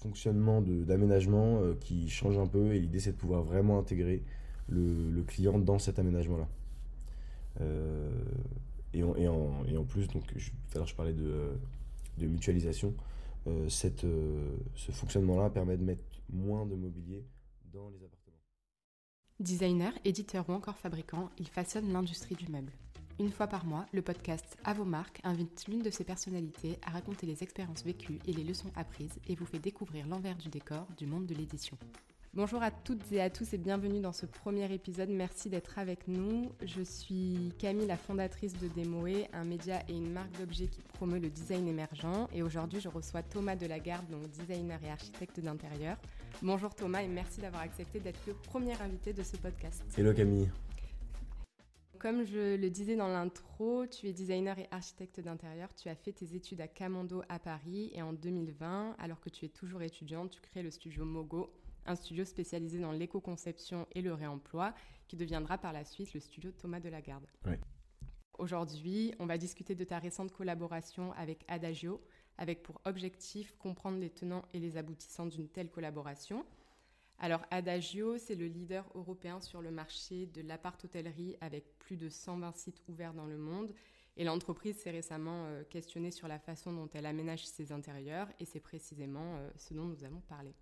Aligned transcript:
fonctionnement 0.00 0.62
d'aménagement 0.62 1.60
qui 1.80 2.08
change 2.08 2.38
un 2.38 2.46
peu 2.46 2.72
et 2.72 2.80
l'idée 2.80 3.00
c'est 3.00 3.12
de 3.12 3.16
pouvoir 3.16 3.42
vraiment 3.42 3.78
intégrer 3.78 4.24
le, 4.68 5.22
client 5.22 5.58
dans 5.58 5.78
cet 5.78 5.98
aménagement-là. 5.98 6.48
Et, 8.92 8.98
et, 8.98 9.02
en, 9.02 9.64
et, 9.66 9.76
en, 9.76 9.84
plus, 9.84 10.08
donc, 10.08 10.24
je, 10.36 10.50
tout 10.72 10.86
je 10.86 10.94
parlais 10.94 11.12
de, 11.12 11.52
de 12.18 12.26
mutualisation, 12.26 12.94
cette, 13.68 14.06
ce 14.74 14.92
fonctionnement-là 14.92 15.50
permet 15.50 15.76
de 15.76 15.84
mettre 15.84 16.02
moins 16.32 16.66
de 16.66 16.74
mobilier 16.74 17.24
dans 17.72 17.88
les 17.90 18.02
appartements. 18.02 18.38
Designer, 19.38 19.92
éditeur 20.04 20.48
ou 20.48 20.52
encore 20.52 20.76
fabricant, 20.76 21.30
il 21.38 21.48
façonne 21.48 21.92
l'industrie 21.92 22.34
du 22.34 22.48
meuble. 22.48 22.72
Une 23.20 23.30
fois 23.30 23.48
par 23.48 23.66
mois, 23.66 23.84
le 23.92 24.00
podcast 24.00 24.56
À 24.64 24.72
vos 24.72 24.86
marques 24.86 25.20
invite 25.24 25.66
l'une 25.68 25.82
de 25.82 25.90
ses 25.90 26.04
personnalités 26.04 26.78
à 26.86 26.90
raconter 26.90 27.26
les 27.26 27.42
expériences 27.42 27.84
vécues 27.84 28.18
et 28.26 28.32
les 28.32 28.42
leçons 28.42 28.70
apprises 28.76 29.20
et 29.28 29.34
vous 29.34 29.44
fait 29.44 29.58
découvrir 29.58 30.06
l'envers 30.06 30.36
du 30.36 30.48
décor 30.48 30.86
du 30.96 31.04
monde 31.04 31.26
de 31.26 31.34
l'édition. 31.34 31.76
Bonjour 32.32 32.62
à 32.62 32.70
toutes 32.70 33.12
et 33.12 33.20
à 33.20 33.28
tous 33.28 33.52
et 33.52 33.58
bienvenue 33.58 34.00
dans 34.00 34.14
ce 34.14 34.24
premier 34.24 34.72
épisode. 34.72 35.10
Merci 35.10 35.50
d'être 35.50 35.78
avec 35.78 36.08
nous. 36.08 36.50
Je 36.64 36.80
suis 36.80 37.52
Camille, 37.58 37.86
la 37.86 37.98
fondatrice 37.98 38.54
de 38.54 38.68
Demoé, 38.68 39.28
un 39.34 39.44
média 39.44 39.82
et 39.90 39.92
une 39.92 40.12
marque 40.12 40.38
d'objets 40.38 40.68
qui 40.68 40.80
promeut 40.80 41.18
le 41.18 41.28
design 41.28 41.68
émergent. 41.68 42.26
Et 42.32 42.42
aujourd'hui, 42.42 42.80
je 42.80 42.88
reçois 42.88 43.22
Thomas 43.22 43.54
Delagarde, 43.54 44.08
donc 44.08 44.30
designer 44.30 44.82
et 44.82 44.90
architecte 44.90 45.40
d'intérieur. 45.40 45.98
Bonjour 46.40 46.74
Thomas 46.74 47.02
et 47.02 47.08
merci 47.08 47.42
d'avoir 47.42 47.64
accepté 47.64 48.00
d'être 48.00 48.20
le 48.26 48.32
premier 48.32 48.80
invité 48.80 49.12
de 49.12 49.22
ce 49.22 49.36
podcast. 49.36 49.82
Hello 49.98 50.14
Camille. 50.14 50.48
Comme 52.00 52.24
je 52.24 52.56
le 52.56 52.70
disais 52.70 52.96
dans 52.96 53.08
l'intro, 53.08 53.86
tu 53.86 54.08
es 54.08 54.12
designer 54.12 54.58
et 54.58 54.66
architecte 54.70 55.20
d'intérieur. 55.20 55.74
Tu 55.74 55.88
as 55.88 55.94
fait 55.94 56.12
tes 56.12 56.34
études 56.34 56.60
à 56.60 56.66
Camondo 56.66 57.22
à 57.28 57.38
Paris 57.38 57.90
et 57.94 58.00
en 58.02 58.12
2020, 58.12 58.96
alors 58.98 59.20
que 59.20 59.28
tu 59.28 59.44
es 59.44 59.48
toujours 59.48 59.82
étudiante, 59.82 60.30
tu 60.30 60.40
crées 60.40 60.62
le 60.62 60.70
studio 60.70 61.04
Mogo 61.04 61.52
un 61.86 61.96
studio 61.96 62.24
spécialisé 62.24 62.78
dans 62.78 62.92
l'éco-conception 62.92 63.86
et 63.92 64.02
le 64.02 64.14
réemploi, 64.14 64.74
qui 65.08 65.16
deviendra 65.16 65.58
par 65.58 65.72
la 65.72 65.84
suite 65.84 66.14
le 66.14 66.20
studio 66.20 66.52
Thomas 66.52 66.80
Delagarde. 66.80 67.26
Oui. 67.46 67.54
Aujourd'hui, 68.38 69.14
on 69.18 69.26
va 69.26 69.36
discuter 69.38 69.74
de 69.74 69.84
ta 69.84 69.98
récente 69.98 70.32
collaboration 70.32 71.12
avec 71.12 71.44
Adagio, 71.48 72.00
avec 72.38 72.62
pour 72.62 72.80
objectif 72.84 73.54
comprendre 73.58 73.98
les 73.98 74.10
tenants 74.10 74.44
et 74.54 74.60
les 74.60 74.76
aboutissants 74.76 75.26
d'une 75.26 75.48
telle 75.48 75.70
collaboration. 75.70 76.44
Alors 77.22 77.42
Adagio, 77.50 78.16
c'est 78.16 78.34
le 78.34 78.46
leader 78.46 78.90
européen 78.94 79.42
sur 79.42 79.60
le 79.60 79.70
marché 79.70 80.24
de 80.24 80.40
l'appart-hôtellerie 80.40 81.36
avec 81.42 81.78
plus 81.78 81.98
de 81.98 82.08
120 82.08 82.56
sites 82.56 82.82
ouverts 82.88 83.12
dans 83.12 83.26
le 83.26 83.36
monde. 83.36 83.74
Et 84.16 84.24
l'entreprise 84.24 84.78
s'est 84.78 84.90
récemment 84.90 85.44
euh, 85.44 85.62
questionnée 85.68 86.12
sur 86.12 86.28
la 86.28 86.38
façon 86.38 86.72
dont 86.72 86.88
elle 86.94 87.04
aménage 87.04 87.46
ses 87.46 87.72
intérieurs 87.72 88.28
et 88.40 88.46
c'est 88.46 88.58
précisément 88.58 89.36
euh, 89.36 89.50
ce 89.56 89.74
dont 89.74 89.84
nous 89.84 90.02
allons 90.02 90.22
parler. 90.22 90.54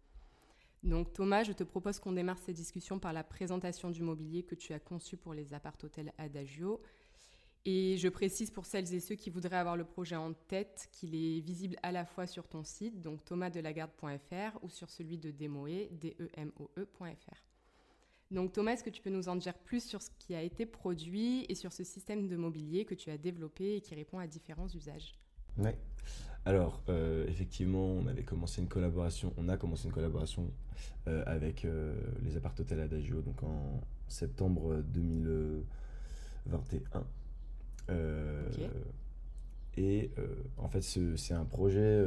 Donc 0.82 1.12
Thomas, 1.12 1.44
je 1.44 1.52
te 1.52 1.62
propose 1.62 2.00
qu'on 2.00 2.12
démarre 2.12 2.38
ces 2.38 2.52
discussions 2.52 2.98
par 2.98 3.12
la 3.12 3.22
présentation 3.22 3.90
du 3.90 4.02
mobilier 4.02 4.42
que 4.42 4.56
tu 4.56 4.72
as 4.72 4.80
conçu 4.80 5.16
pour 5.16 5.34
les 5.34 5.54
appart-hôtels 5.54 6.12
Adagio. 6.18 6.82
Et 7.64 7.96
je 7.98 8.08
précise 8.08 8.50
pour 8.50 8.66
celles 8.66 8.92
et 8.94 9.00
ceux 9.00 9.14
qui 9.14 9.30
voudraient 9.30 9.56
avoir 9.56 9.76
le 9.76 9.84
projet 9.84 10.16
en 10.16 10.32
tête 10.32 10.88
qu'il 10.92 11.14
est 11.14 11.40
visible 11.40 11.76
à 11.82 11.92
la 11.92 12.04
fois 12.04 12.26
sur 12.26 12.48
ton 12.48 12.64
site, 12.64 13.02
donc 13.02 13.24
thomasdelagarde.fr, 13.24 14.58
ou 14.62 14.70
sur 14.70 14.88
celui 14.88 15.18
de 15.18 15.30
Demoe, 15.30 15.88
D-E-M-O-E.fr. 15.90 17.44
Donc 18.30 18.52
Thomas, 18.52 18.72
est-ce 18.72 18.84
que 18.84 18.90
tu 18.90 19.00
peux 19.00 19.10
nous 19.10 19.28
en 19.28 19.36
dire 19.36 19.54
plus 19.54 19.82
sur 19.82 20.02
ce 20.02 20.10
qui 20.18 20.34
a 20.34 20.42
été 20.42 20.66
produit 20.66 21.46
et 21.48 21.54
sur 21.54 21.72
ce 21.72 21.82
système 21.82 22.28
de 22.28 22.36
mobilier 22.36 22.84
que 22.84 22.94
tu 22.94 23.10
as 23.10 23.16
développé 23.16 23.76
et 23.76 23.80
qui 23.80 23.94
répond 23.94 24.18
à 24.18 24.26
différents 24.26 24.68
usages? 24.68 25.14
Oui. 25.58 25.70
Alors, 26.44 26.82
euh, 26.88 27.26
effectivement, 27.28 27.86
on 27.86 28.06
avait 28.06 28.22
commencé 28.22 28.60
une 28.60 28.68
collaboration, 28.68 29.32
on 29.36 29.48
a 29.48 29.56
commencé 29.56 29.86
une 29.86 29.92
collaboration 29.92 30.52
euh, 31.08 31.24
avec 31.26 31.64
euh, 31.64 31.94
les 32.22 32.36
appart 32.36 32.58
hôtels 32.60 32.80
Adagio, 32.80 33.22
donc 33.22 33.42
en 33.42 33.80
septembre 34.08 34.82
2021. 34.82 37.04
Et 39.76 40.10
en 40.56 40.68
fait, 40.68 40.82
c'est 40.82 41.34
un 41.34 41.44
projet 41.44 42.02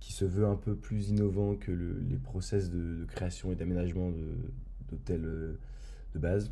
qui 0.00 0.12
se 0.12 0.24
veut 0.24 0.46
un 0.46 0.56
peu 0.56 0.74
plus 0.74 1.08
innovant 1.08 1.54
que 1.54 1.72
les 1.72 2.16
process 2.16 2.70
de, 2.70 3.04
création 3.06 3.52
et 3.52 3.54
d'aménagement 3.54 4.12
d'hôtels 4.90 5.22
de 6.14 6.18
base 6.18 6.50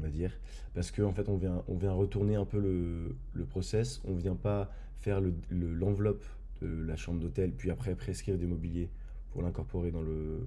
on 0.00 0.02
va 0.02 0.08
dire, 0.08 0.32
parce 0.74 0.90
qu'en 0.90 1.04
en 1.04 1.12
fait 1.12 1.28
on 1.28 1.36
vient, 1.36 1.92
retourner 1.92 2.36
un 2.36 2.44
peu 2.44 2.58
le, 2.58 3.14
le 3.34 3.44
process, 3.44 4.00
on 4.04 4.14
vient 4.14 4.34
pas 4.34 4.72
faire 5.00 5.20
l'enveloppe 5.50 6.24
le, 6.60 6.68
de 6.68 6.86
la 6.86 6.96
chambre 6.96 7.20
d'hôtel, 7.20 7.52
puis 7.52 7.70
après 7.70 7.94
prescrire 7.94 8.38
des 8.38 8.46
mobiliers 8.46 8.88
pour 9.30 9.42
l'incorporer 9.42 9.90
dans 9.90 10.02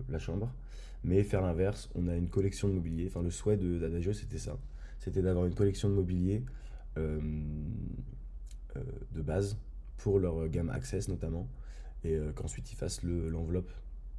la 0.10 0.20
chambre, 0.20 0.52
mais 1.04 1.24
faire 1.24 1.42
l'inverse, 1.42 1.90
on 1.96 2.08
a 2.08 2.16
une 2.16 2.30
collection 2.30 2.68
de 2.68 2.74
mobilier, 2.74 3.08
enfin 3.08 3.22
le 3.22 3.30
souhait 3.30 3.58
d'Adagio 3.58 4.14
c'était 4.14 4.38
ça, 4.38 4.58
c'était 5.04 5.22
d'avoir 5.22 5.46
une 5.46 5.56
collection 5.56 5.90
de 5.90 5.94
mobilier 5.94 6.44
euh, 6.98 7.20
euh, 8.76 8.82
de 9.12 9.22
base 9.22 9.58
pour 9.98 10.20
leur 10.20 10.48
gamme 10.48 10.70
Access 10.70 11.08
notamment, 11.08 11.48
et 12.04 12.16
euh, 12.16 12.32
qu'ensuite 12.34 12.72
ils 12.72 12.76
fassent 12.76 13.04
l'enveloppe 13.04 13.72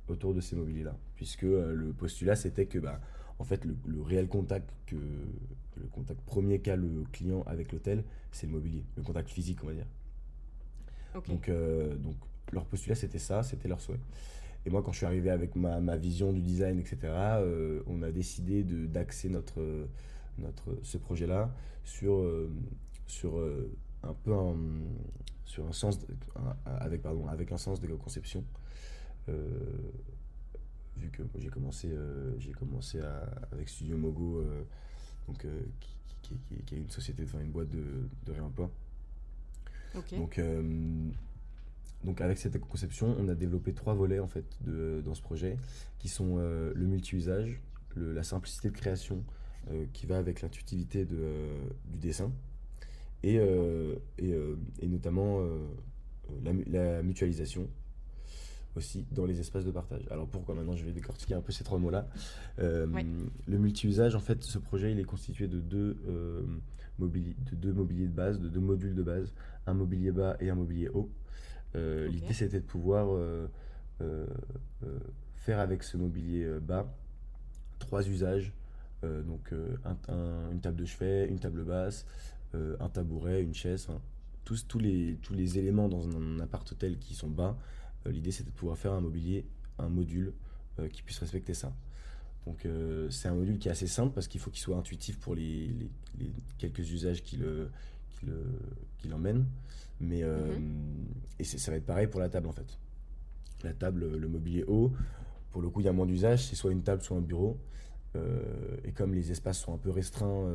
autour 0.08 0.34
de 0.34 0.40
ces 0.40 0.56
mobiliers-là, 0.56 0.96
puisque 1.16 1.42
le 1.42 1.92
postulat 1.96 2.36
c'était 2.36 2.66
que 2.66 2.78
bah, 2.78 3.00
en 3.38 3.44
fait, 3.44 3.64
le, 3.64 4.02
réel 4.02 4.28
contact 4.28 4.70
que 4.86 4.96
le 4.96 5.86
contact 5.90 6.20
premier 6.22 6.60
qu'a 6.60 6.76
le 6.76 7.04
client 7.12 7.42
avec 7.46 7.72
l'hôtel, 7.72 8.04
c'est 8.30 8.46
le 8.46 8.52
mobilier, 8.52 8.84
le 8.96 9.02
contact 9.02 9.28
physique, 9.28 9.58
on 9.64 9.68
va 9.68 9.74
dire. 9.74 9.86
Donc, 11.28 11.48
euh, 11.48 11.94
donc, 11.96 12.16
leur 12.52 12.64
postulat, 12.64 12.94
c'était 12.94 13.18
ça, 13.18 13.42
c'était 13.42 13.68
leur 13.68 13.80
souhait. 13.80 14.00
Et 14.66 14.70
moi, 14.70 14.82
quand 14.82 14.92
je 14.92 14.98
suis 14.98 15.06
arrivé 15.06 15.30
avec 15.30 15.56
ma, 15.56 15.80
ma 15.80 15.96
vision 15.96 16.32
du 16.32 16.40
design, 16.40 16.78
etc., 16.78 16.98
euh, 17.02 17.82
on 17.86 18.02
a 18.02 18.10
décidé 18.10 18.62
d'axer 18.64 19.28
notre, 19.28 19.60
notre, 20.38 20.78
ce 20.82 20.98
projet-là 20.98 21.54
sur, 21.84 22.16
euh, 22.16 22.50
sur 23.06 23.38
un 24.02 24.14
peu 24.24 24.32
un, 24.34 24.56
sur 25.44 25.66
un 25.66 25.72
sens, 25.72 25.98
avec, 26.64 27.02
pardon, 27.02 27.26
avec 27.28 27.52
un 27.52 27.58
sens 27.58 27.80
de 27.80 27.86
conception 27.94 28.44
vu 30.96 31.10
que 31.10 31.22
j'ai 31.36 31.48
commencé, 31.48 31.88
euh, 31.90 32.38
j'ai 32.38 32.52
commencé 32.52 33.00
avec 33.52 33.68
Studio 33.68 33.96
Mogo, 33.96 34.38
euh, 34.38 34.62
donc, 35.28 35.44
euh, 35.44 35.60
qui, 35.80 36.34
qui, 36.66 36.74
est 36.74 36.78
une 36.78 36.90
société, 36.90 37.24
enfin 37.24 37.40
une 37.40 37.50
boîte 37.50 37.70
de, 37.70 37.84
de 38.26 38.32
réemploi. 38.32 38.70
Donc, 40.12 40.40
donc 42.02 42.20
avec 42.20 42.38
cette 42.38 42.58
conception, 42.60 43.14
on 43.18 43.28
a 43.28 43.34
développé 43.34 43.72
trois 43.72 43.94
volets 43.94 44.18
en 44.18 44.26
fait 44.26 44.44
de, 44.62 45.00
dans 45.04 45.14
ce 45.14 45.22
projet, 45.22 45.56
qui 45.98 46.08
sont 46.08 46.38
le 46.38 46.86
multi-usage, 46.86 47.60
la 47.96 48.24
simplicité 48.24 48.70
de 48.70 48.74
création 48.76 49.22
qui 49.92 50.06
va 50.06 50.18
avec 50.18 50.42
l'intuitivité 50.42 51.04
du 51.04 51.98
dessin, 51.98 52.32
et, 53.22 53.36
et, 54.18 54.34
et 54.80 54.86
notamment 54.86 55.40
la, 56.42 56.52
la, 56.66 57.02
mutualisation, 57.02 57.68
aussi 58.76 59.06
dans 59.12 59.24
les 59.26 59.40
espaces 59.40 59.64
de 59.64 59.70
partage. 59.70 60.06
Alors 60.10 60.26
pourquoi 60.26 60.54
maintenant 60.54 60.76
je 60.76 60.84
vais 60.84 60.92
décortiquer 60.92 61.34
un 61.34 61.40
peu 61.40 61.52
ces 61.52 61.64
trois 61.64 61.78
mots-là. 61.78 62.08
Euh, 62.58 62.86
le 63.46 63.58
multi-usage, 63.58 64.14
en 64.14 64.20
fait, 64.20 64.42
ce 64.42 64.58
projet 64.58 64.92
il 64.92 64.98
est 64.98 65.04
constitué 65.04 65.48
de 65.48 65.60
deux, 65.60 65.96
euh, 66.08 66.42
mobiliers, 66.98 67.36
de 67.50 67.56
deux 67.56 67.72
mobiliers 67.72 68.06
de 68.06 68.12
base, 68.12 68.40
de 68.40 68.48
deux 68.48 68.60
modules 68.60 68.94
de 68.94 69.02
base, 69.02 69.32
un 69.66 69.74
mobilier 69.74 70.12
bas 70.12 70.36
et 70.40 70.50
un 70.50 70.54
mobilier 70.54 70.88
haut. 70.88 71.10
Euh, 71.76 72.08
l'idée 72.08 72.34
c'était 72.34 72.60
de 72.60 72.66
pouvoir 72.66 73.08
faire 75.34 75.58
avec 75.60 75.82
ce 75.82 75.96
mobilier 75.96 76.46
bas 76.60 76.92
trois 77.78 78.06
usages. 78.08 78.52
Donc 79.26 79.52
une 79.52 80.60
table 80.60 80.76
de 80.76 80.84
chevet, 80.84 81.26
une 81.28 81.38
table 81.38 81.64
basse, 81.64 82.06
un 82.54 82.88
tabouret, 82.88 83.42
une 83.42 83.54
chaise, 83.54 83.88
tous, 84.44 84.66
tous, 84.66 84.78
les, 84.78 85.18
tous 85.22 85.34
les 85.34 85.58
éléments 85.58 85.88
dans 85.88 86.08
un 86.08 86.40
appart-hôtel 86.40 86.98
qui 86.98 87.14
sont 87.14 87.28
bas 87.28 87.56
euh, 88.06 88.12
l'idée, 88.12 88.30
c'était 88.30 88.50
de 88.50 88.54
pouvoir 88.54 88.78
faire 88.78 88.92
un 88.92 89.00
mobilier, 89.00 89.46
un 89.78 89.88
module 89.88 90.32
euh, 90.78 90.88
qui 90.88 91.02
puisse 91.02 91.18
respecter 91.18 91.54
ça. 91.54 91.72
Donc 92.46 92.66
euh, 92.66 93.08
c'est 93.10 93.28
un 93.28 93.34
module 93.34 93.58
qui 93.58 93.68
est 93.68 93.70
assez 93.70 93.86
simple 93.86 94.12
parce 94.14 94.28
qu'il 94.28 94.40
faut 94.40 94.50
qu'il 94.50 94.60
soit 94.60 94.76
intuitif 94.76 95.18
pour 95.18 95.34
les, 95.34 95.74
quelques 96.58 96.90
usages 96.90 97.22
qu'il 97.22 97.44
qui 98.98 99.12
emmène. 99.12 99.46
Mais 100.00 100.22
mhm. 100.22 101.06
et 101.38 101.44
ça 101.44 101.70
va 101.70 101.76
être 101.76 101.86
pareil 101.86 102.06
pour 102.06 102.20
la 102.20 102.28
table 102.28 102.48
en 102.48 102.52
fait. 102.52 102.78
La 103.62 103.72
table, 103.72 104.16
le 104.16 104.28
mobilier 104.28 104.64
haut, 104.66 104.92
pour 105.52 105.62
le 105.62 105.70
coup 105.70 105.80
il 105.80 105.84
y 105.84 105.88
a 105.88 105.92
moins 105.92 106.06
d'usage, 106.06 106.44
c'est 106.44 106.56
soit 106.56 106.72
une 106.72 106.82
table, 106.82 107.00
soit 107.00 107.16
un 107.16 107.22
bureau. 107.22 107.58
Et 108.84 108.92
comme 108.92 109.14
les 109.14 109.30
espaces 109.32 109.58
sont 109.58 109.74
un 109.74 109.78
peu 109.78 109.90
restreints 109.90 110.48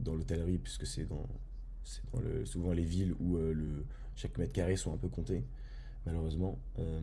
dans 0.00 0.14
l'hôtellerie, 0.14 0.58
puisque 0.58 0.86
c'est 0.86 1.04
dans, 1.06 1.26
dans 2.12 2.20
le, 2.20 2.44
souvent 2.44 2.72
les 2.72 2.84
villes 2.84 3.14
où 3.20 3.36
le, 3.36 3.84
chaque 4.16 4.38
mètre 4.38 4.52
carré 4.52 4.76
sont 4.76 4.92
un 4.92 4.96
peu 4.96 5.08
comptés, 5.08 5.44
malheureusement. 6.06 6.58
Euh, 6.78 7.00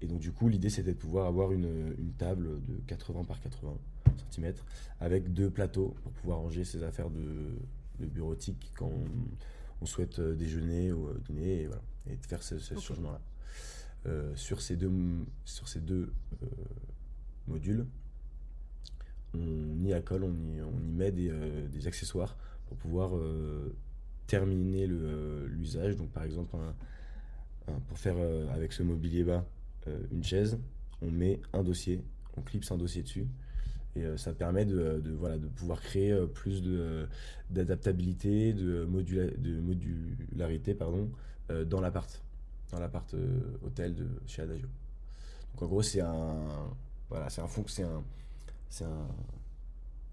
et 0.00 0.06
donc, 0.06 0.20
du 0.20 0.32
coup, 0.32 0.48
l'idée, 0.48 0.70
c'était 0.70 0.92
de 0.92 0.98
pouvoir 0.98 1.26
avoir 1.26 1.52
une, 1.52 1.94
une, 1.98 2.12
table 2.12 2.62
de 2.66 2.80
80 2.86 3.24
par 3.24 3.40
80 3.40 3.76
cm 4.30 4.54
avec 5.00 5.32
deux 5.32 5.50
plateaux 5.50 5.94
pour 6.02 6.12
pouvoir 6.12 6.38
ranger 6.38 6.64
ses 6.64 6.82
affaires 6.82 7.10
de, 7.10 7.58
de 8.00 8.06
bureautique 8.06 8.70
quand 8.76 8.90
on, 9.80 9.86
souhaite 9.86 10.18
euh, 10.18 10.34
déjeuner 10.34 10.92
ou 10.92 11.08
euh, 11.08 11.18
dîner 11.26 11.62
et, 11.62 11.66
voilà, 11.66 11.82
et 12.06 12.16
de 12.16 12.26
faire 12.26 12.42
ce, 12.42 12.58
changement-là. 12.58 13.20
sur 14.34 14.60
ces 14.60 14.76
deux, 14.76 14.92
sur 15.44 15.68
ces 15.68 15.80
deux 15.80 16.12
modules, 17.46 17.86
on 19.34 19.84
y 19.84 19.92
accole, 19.92 20.24
on 20.24 20.32
y, 20.32 20.92
met 20.92 21.12
des, 21.12 21.32
des 21.70 21.86
accessoires 21.86 22.36
pour 22.66 22.76
pouvoir 22.76 23.12
terminer 24.26 24.86
l'usage. 24.86 25.96
Donc 25.96 26.10
par 26.10 26.24
exemple, 26.24 26.56
pour 27.88 27.98
faire 27.98 28.16
avec 28.52 28.72
ce 28.72 28.82
mobilier 28.82 29.24
bas 29.24 29.44
une 30.10 30.24
chaise, 30.24 30.58
on 31.02 31.10
met 31.10 31.40
un 31.52 31.62
dossier, 31.62 32.02
on 32.36 32.42
clipse 32.42 32.70
un 32.70 32.76
dossier 32.76 33.02
dessus. 33.02 33.26
Et 33.96 34.04
euh, 34.04 34.16
ça 34.16 34.32
permet 34.32 34.64
de, 34.64 35.02
pouvoir 35.56 35.80
créer 35.80 36.12
euh, 36.12 36.26
plus 36.26 36.62
d'adaptabilité, 37.50 38.52
de, 38.52 38.84
modularité 38.84 40.74
pardon, 40.74 41.10
euh, 41.50 41.64
dans 41.64 41.80
l'appart, 41.80 42.22
dans 42.70 42.78
l'appart 42.78 43.14
hôtel 43.64 43.94
de 43.94 44.06
chez 44.26 44.42
Adagio. 44.42 44.68
Donc 45.52 45.62
en 45.62 45.66
gros, 45.66 45.82
c'est 45.82 46.00
un, 46.00 46.36
voilà, 47.08 47.28
c'est 47.30 47.40
un, 47.40 47.48
c'est 48.70 48.84
un 48.84 49.08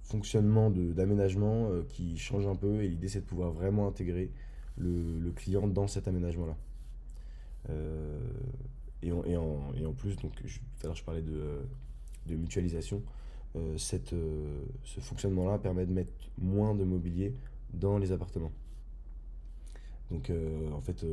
fonctionnement 0.03 0.69
d'aménagement 0.69 1.69
qui 1.89 2.17
change 2.17 2.47
un 2.47 2.55
peu 2.55 2.81
et 2.81 2.87
l'idée 2.87 3.07
c'est 3.09 3.21
de 3.21 3.25
pouvoir 3.25 3.51
vraiment 3.51 3.87
intégrer 3.87 4.31
le, 4.77 5.19
le 5.19 5.31
client 5.31 5.67
dans 5.67 5.87
cet 5.87 6.07
aménagement-là. 6.07 6.55
et, 9.01 9.11
en, 9.11 9.23
et, 9.23 9.37
en, 9.37 9.73
et, 9.75 9.85
en, 9.85 9.93
plus, 9.93 10.15
donc, 10.17 10.33
je, 10.45 10.59
je 10.93 11.03
parlais 11.03 11.21
de, 11.21 11.61
de 12.27 12.35
mutualisation. 12.35 13.01
Euh, 13.55 13.77
cette, 13.77 14.13
euh, 14.13 14.63
ce 14.83 14.99
fonctionnement-là 14.99 15.57
permet 15.57 15.85
de 15.85 15.93
mettre 15.93 16.11
moins 16.37 16.75
de 16.75 16.83
mobilier 16.83 17.33
dans 17.73 17.97
les 17.97 18.11
appartements. 18.11 18.51
Donc 20.11 20.29
euh, 20.29 20.71
en 20.71 20.81
fait, 20.81 21.05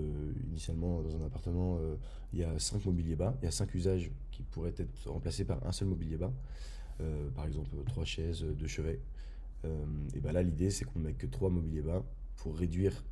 initialement 0.50 1.02
dans 1.02 1.16
un 1.16 1.24
appartement, 1.24 1.78
il 2.32 2.38
y 2.40 2.44
a 2.44 2.58
cinq 2.58 2.84
mobiliers 2.84 3.16
bas, 3.16 3.36
il 3.42 3.46
y 3.46 3.48
a 3.48 3.50
cinq 3.50 3.74
usages 3.74 4.10
qui 4.30 4.42
pourraient 4.42 4.74
être 4.76 5.08
remplacés 5.08 5.44
par 5.44 5.66
un 5.66 5.72
seul 5.72 5.88
mobilier 5.88 6.16
bas. 6.16 6.32
Par 7.34 7.46
exemple, 7.46 7.76
trois 7.86 8.04
chaises, 8.04 8.42
deux 8.42 8.66
chevets. 8.66 9.00
et 9.64 10.20
ben 10.20 10.32
là, 10.32 10.42
l'idée, 10.42 10.70
c'est 10.70 10.84
qu'on 10.84 10.98
ne 10.98 11.04
met 11.04 11.12
que 11.12 11.26
trois 11.26 11.50
mobiliers 11.50 11.82
bas 11.82 12.02
pour 12.36 12.56
réduire 12.56 13.04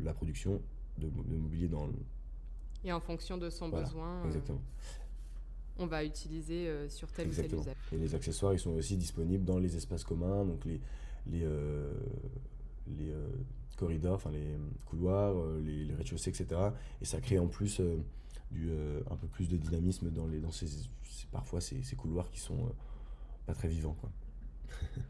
la 0.00 0.12
production 0.12 0.60
de, 0.98 1.08
mobilier 1.36 1.68
dans 1.68 1.86
le... 1.86 1.94
Et 2.84 2.92
en 2.92 3.00
fonction 3.00 3.38
de 3.38 3.50
son 3.50 3.68
besoin. 3.68 4.24
Exactement 4.24 4.60
on 5.78 5.86
va 5.86 6.04
utiliser 6.04 6.68
euh, 6.68 6.88
sur 6.88 7.10
tel 7.12 7.28
ou 7.28 7.32
tel 7.32 7.54
usage. 7.54 7.76
Et 7.92 7.98
les 7.98 8.14
accessoires, 8.14 8.52
ils 8.52 8.58
sont 8.58 8.72
aussi 8.72 8.96
disponibles 8.96 9.44
dans 9.44 9.58
les 9.58 9.76
espaces 9.76 10.04
communs, 10.04 10.44
donc 10.44 10.64
les, 10.64 10.80
les, 11.26 11.44
euh, 11.44 11.92
les 12.88 13.10
euh, 13.10 13.28
corridors, 13.76 14.16
enfin 14.16 14.30
les 14.30 14.56
couloirs, 14.86 15.34
les, 15.64 15.94
rez-de-chaussée, 15.94 16.30
etc. 16.30 16.60
Et 17.00 17.04
ça 17.04 17.20
crée 17.20 17.38
en 17.38 17.46
plus 17.46 17.80
du, 18.50 18.70
un 19.10 19.16
peu 19.16 19.28
plus 19.28 19.48
de 19.48 19.56
dynamisme 19.56 20.10
dans, 20.10 20.26
les, 20.26 20.40
dans 20.40 20.50
ces, 20.50 20.66
parfois 21.30 21.60
ces, 21.60 21.82
ces, 21.82 21.94
couloirs 21.94 22.30
qui 22.30 22.40
sont 22.40 22.72
très 23.54 23.68
vivants. 23.68 23.96
Quoi. 24.00 24.10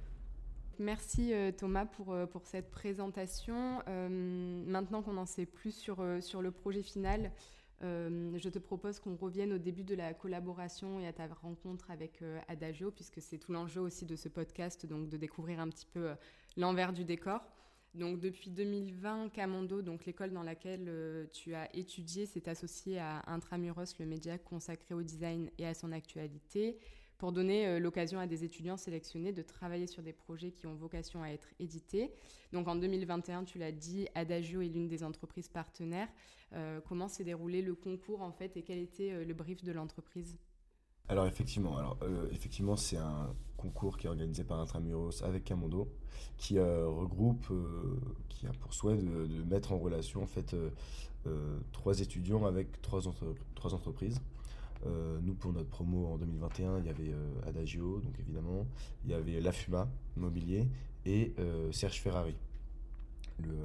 Merci 0.78 1.32
Thomas 1.56 1.86
pour, 1.86 2.14
pour 2.30 2.46
cette 2.46 2.70
présentation. 2.70 3.82
maintenant 3.88 5.02
qu'on 5.02 5.16
en 5.16 5.26
sait 5.26 5.46
plus 5.46 5.72
sur, 5.72 5.98
sur 6.20 6.40
le 6.40 6.52
projet 6.52 6.82
final, 6.82 7.32
euh, 7.84 8.36
je 8.36 8.48
te 8.48 8.58
propose 8.58 8.98
qu'on 8.98 9.14
revienne 9.14 9.52
au 9.52 9.58
début 9.58 9.84
de 9.84 9.94
la 9.94 10.12
collaboration 10.12 10.98
et 10.98 11.06
à 11.06 11.12
ta 11.12 11.28
rencontre 11.28 11.90
avec 11.90 12.22
euh, 12.22 12.40
Adagio, 12.48 12.90
puisque 12.90 13.22
c'est 13.22 13.38
tout 13.38 13.52
l'enjeu 13.52 13.80
aussi 13.80 14.04
de 14.04 14.16
ce 14.16 14.28
podcast, 14.28 14.84
donc 14.84 15.08
de 15.08 15.16
découvrir 15.16 15.60
un 15.60 15.68
petit 15.68 15.86
peu 15.86 16.10
euh, 16.10 16.14
l'envers 16.56 16.92
du 16.92 17.04
décor. 17.04 17.40
Donc 17.94 18.18
depuis 18.20 18.50
2020, 18.50 19.30
Camondo, 19.30 19.80
donc 19.80 20.06
l'école 20.06 20.32
dans 20.32 20.42
laquelle 20.42 21.28
tu 21.32 21.54
as 21.54 21.74
étudié, 21.74 22.26
s'est 22.26 22.48
associée 22.48 22.98
à 22.98 23.22
Intramuros, 23.26 23.98
le 23.98 24.04
média 24.04 24.36
consacré 24.36 24.94
au 24.94 25.02
design 25.02 25.50
et 25.56 25.66
à 25.66 25.72
son 25.72 25.90
actualité 25.90 26.78
pour 27.18 27.32
donner 27.32 27.66
euh, 27.66 27.80
l'occasion 27.80 28.20
à 28.20 28.26
des 28.26 28.44
étudiants 28.44 28.76
sélectionnés 28.76 29.32
de 29.32 29.42
travailler 29.42 29.88
sur 29.88 30.02
des 30.02 30.12
projets 30.12 30.52
qui 30.52 30.66
ont 30.66 30.74
vocation 30.74 31.22
à 31.22 31.28
être 31.28 31.48
édités. 31.58 32.12
Donc 32.52 32.68
en 32.68 32.76
2021, 32.76 33.44
tu 33.44 33.58
l'as 33.58 33.72
dit, 33.72 34.06
Adagio 34.14 34.62
est 34.62 34.68
l'une 34.68 34.88
des 34.88 35.02
entreprises 35.02 35.48
partenaires. 35.48 36.08
Euh, 36.54 36.80
comment 36.88 37.08
s'est 37.08 37.24
déroulé 37.24 37.60
le 37.60 37.74
concours 37.74 38.22
en 38.22 38.32
fait 38.32 38.56
et 38.56 38.62
quel 38.62 38.78
était 38.78 39.12
euh, 39.12 39.24
le 39.24 39.34
brief 39.34 39.64
de 39.64 39.72
l'entreprise? 39.72 40.38
Alors 41.08 41.26
effectivement, 41.26 41.78
alors 41.78 41.98
effectivement 42.32 42.76
c'est 42.76 42.98
un 42.98 43.34
concours 43.56 43.96
qui 43.96 44.06
est 44.06 44.10
organisé 44.10 44.44
par 44.44 44.60
Intramuros 44.60 45.22
avec 45.22 45.42
Camondo, 45.42 45.90
qui 46.36 46.60
regroupe, 46.60 47.50
qui 48.28 48.46
a 48.46 48.50
pour 48.60 48.74
souhait 48.74 48.98
de, 48.98 49.42
mettre 49.44 49.72
en 49.72 49.78
relation 49.78 50.22
en 50.22 50.26
fait 50.26 50.54
trois 51.72 52.00
étudiants 52.00 52.44
avec 52.44 52.82
trois, 52.82 53.00
trois 53.54 53.72
entreprises. 53.72 54.20
Euh, 54.86 55.18
nous, 55.22 55.34
pour 55.34 55.52
notre 55.52 55.68
promo 55.68 56.06
en 56.06 56.18
2021, 56.18 56.78
il 56.78 56.86
y 56.86 56.88
avait 56.88 57.10
euh, 57.12 57.48
Adagio, 57.48 58.00
donc 58.00 58.18
évidemment, 58.20 58.66
il 59.04 59.10
y 59.10 59.14
avait 59.14 59.40
La 59.40 59.52
Fuma, 59.52 59.88
Mobilier, 60.16 60.68
et 61.04 61.34
euh, 61.38 61.72
Serge 61.72 62.00
Ferrari, 62.00 62.36
le 63.42 63.56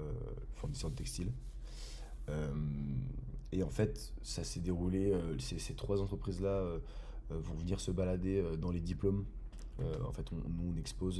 fournisseur 0.56 0.90
de 0.92 0.96
textile. 0.96 1.32
et 3.52 3.64
en 3.64 3.70
fait, 3.70 4.14
ça 4.22 4.44
s'est 4.44 4.60
déroulé, 4.62 5.14
ces, 5.40 5.74
trois 5.74 6.02
entreprises-là 6.02 6.64
vont 7.30 7.56
venir 7.56 7.80
se 7.80 7.92
balader 7.92 8.44
dans 8.58 8.72
les 8.72 8.80
diplômes. 8.80 9.26
en 9.80 10.12
fait, 10.12 10.32
nous, 10.32 10.74
on 10.74 10.78
expose, 10.78 11.18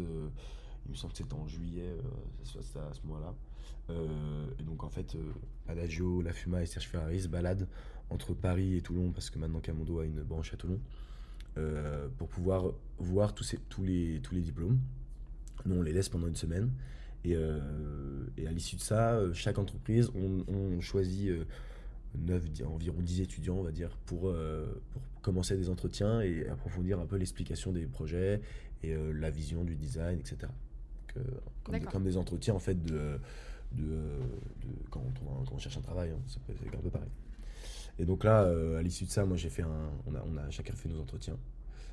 il 0.86 0.92
me 0.92 0.96
semble 0.96 1.14
que 1.14 1.18
c'était 1.18 1.34
en 1.34 1.48
juillet, 1.48 1.96
c'était 2.44 2.80
à 2.80 2.94
ce 2.94 3.02
moment-là. 3.08 3.34
et 4.60 4.64
donc, 4.64 4.84
en 4.84 4.90
fait, 4.90 5.18
Adagio, 5.68 6.22
La 6.22 6.32
Fuma 6.32 6.62
et 6.62 6.68
Serge 6.68 6.88
Ferrari 6.88 7.22
se 7.22 7.28
baladent 7.28 7.68
entre 8.14 8.34
Paris 8.34 8.76
et 8.76 8.82
Toulon, 8.82 9.12
parce 9.12 9.30
que 9.30 9.40
maintenant 9.40 9.60
Camondo 9.60 10.00
a 10.00 10.06
une 10.06 10.22
branche 10.22 10.54
à 10.54 10.58
Toulon, 10.58 10.80
euh, 11.58 12.08
pour 12.18 12.28
pouvoir 12.28 12.66
voir 13.00 13.34
tous, 13.34 13.44
ces, 13.44 13.58
tous, 13.70 13.84
les, 13.84 14.20
tous 14.22 14.36
les 14.36 14.42
diplômes. 14.42 14.80
Nous, 15.66 15.76
on 15.76 15.82
les 15.82 15.94
laisse 15.94 16.10
pendant 16.10 16.28
une 16.28 16.36
semaine. 16.36 16.72
Et, 17.24 17.36
euh, 17.36 17.60
et 18.38 18.48
à 18.48 18.52
l'issue 18.52 18.76
de 18.76 18.82
ça, 18.82 19.14
euh, 19.14 19.34
chaque 19.34 19.58
entreprise, 19.58 20.12
on, 20.16 20.80
choisit 20.82 21.32
9, 22.18 22.44
environ 22.66 23.00
10 23.00 23.22
étudiants, 23.22 23.56
on 23.56 23.64
va 23.64 23.72
dire, 23.72 23.98
pour, 24.06 24.34
pour 24.92 25.02
commencer 25.22 25.56
des 25.56 25.70
entretiens 25.70 26.22
et 26.22 26.48
approfondir 26.50 27.00
un 27.00 27.06
peu 27.06 27.16
l'explication 27.18 27.72
des 27.72 27.86
projets 27.86 28.42
et 28.84 28.94
la 29.14 29.30
vision 29.30 29.64
du 29.64 29.76
design, 29.76 30.20
etc. 30.20 30.52
comme, 31.64 31.80
comme, 31.80 32.04
des 32.04 32.18
entretiens, 32.18 32.54
en 32.54 32.60
fait, 32.60 32.84
de, 32.84 33.18
de, 33.72 34.00
quand, 34.90 35.02
on, 35.02 35.44
quand, 35.46 35.54
on, 35.54 35.58
cherche 35.58 35.78
un 35.78 35.82
travail. 35.82 36.10
Hein. 36.10 36.20
C'est 36.28 36.76
un 36.76 36.82
peu 36.82 36.90
pareil. 36.90 37.10
Et 38.00 38.06
donc 38.06 38.24
là, 38.24 38.44
euh, 38.44 38.80
à 38.80 38.82
l'issue 38.82 39.06
de 39.06 39.12
ça, 39.12 39.26
moi 39.26 39.38
j'ai 39.38 39.50
fait 39.50 39.62
un, 39.62 39.92
on 40.08 40.16
a, 40.16 40.24
on 40.26 40.38
a 40.38 40.50
chacun 40.50 40.74
fait 40.74 40.90
nos 40.90 41.00
entretiens. 41.00 41.38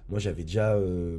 Moi 0.09 0.19
j'avais 0.19 0.45
déjà, 0.45 0.75
euh, 0.75 1.19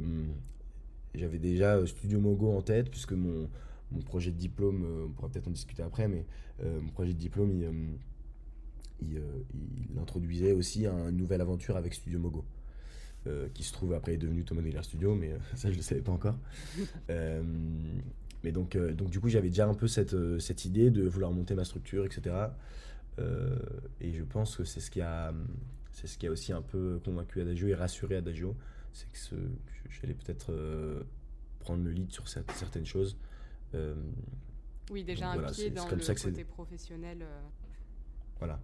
j'avais 1.14 1.38
déjà 1.38 1.76
euh, 1.76 1.86
Studio 1.86 2.20
Mogo 2.20 2.50
en 2.52 2.62
tête 2.62 2.90
puisque 2.90 3.12
mon, 3.12 3.48
mon 3.92 4.00
projet 4.00 4.30
de 4.30 4.36
diplôme, 4.36 4.84
on 5.06 5.12
pourra 5.12 5.28
peut-être 5.28 5.48
en 5.48 5.52
discuter 5.52 5.82
après, 5.82 6.08
mais 6.08 6.24
mon 6.62 6.88
projet 6.90 7.12
de 7.12 7.18
diplôme, 7.18 7.50
il, 7.50 7.68
il, 9.00 9.98
introduisait 10.00 10.52
aussi 10.52 10.86
une 10.86 11.16
nouvelle 11.16 11.40
aventure 11.40 11.76
avec 11.76 11.92
Studio 11.92 12.20
Mogo. 12.20 12.44
qui 13.52 13.64
se 13.64 13.72
trouve 13.72 13.94
après 13.94 14.14
est 14.14 14.18
devenu 14.18 14.44
Thomas 14.44 14.62
Miller 14.62 14.84
Studio, 14.84 15.14
mais 15.14 15.32
ça 15.54 15.68
je 15.68 15.74
ne 15.74 15.78
le 15.78 15.82
savais 15.82 16.00
pas 16.00 16.12
encore. 16.12 16.36
mais 17.08 18.52
donc, 18.52 18.76
donc 18.76 19.10
du 19.10 19.20
coup 19.20 19.28
j'avais 19.28 19.48
déjà 19.48 19.66
un 19.68 19.74
peu 19.74 19.88
cette, 19.88 20.16
cette 20.38 20.64
idée 20.64 20.90
de 20.90 21.06
vouloir 21.06 21.32
monter 21.32 21.54
ma 21.54 21.64
structure, 21.64 22.04
etc. 22.06 22.50
Euh, 23.18 23.58
et 24.00 24.12
je 24.12 24.22
pense 24.22 24.56
que 24.56 24.64
c'est 24.64 24.80
ce 24.80 24.90
qui 24.90 25.00
a, 25.00 25.32
c'est 25.92 26.06
ce 26.06 26.18
qui 26.18 26.26
a 26.26 26.30
aussi 26.30 26.52
un 26.52 26.62
peu 26.62 27.00
convaincu 27.04 27.40
Adagio 27.40 27.68
et 27.68 27.74
rassuré 27.74 28.16
Adagio, 28.16 28.56
c'est 28.92 29.10
que 29.10 29.18
ce, 29.18 29.34
j'allais 29.90 30.14
peut-être 30.14 30.52
euh, 30.52 31.02
prendre 31.60 31.84
le 31.84 31.90
lead 31.90 32.10
sur 32.10 32.28
certaines 32.28 32.86
choses. 32.86 33.16
Euh, 33.74 33.94
oui, 34.90 35.04
déjà 35.04 35.30
un 35.30 35.50
pied 35.50 35.70
dans 35.70 35.88
le 35.88 36.14
côté 36.14 36.44
professionnel. 36.44 37.24
Voilà. 38.38 38.60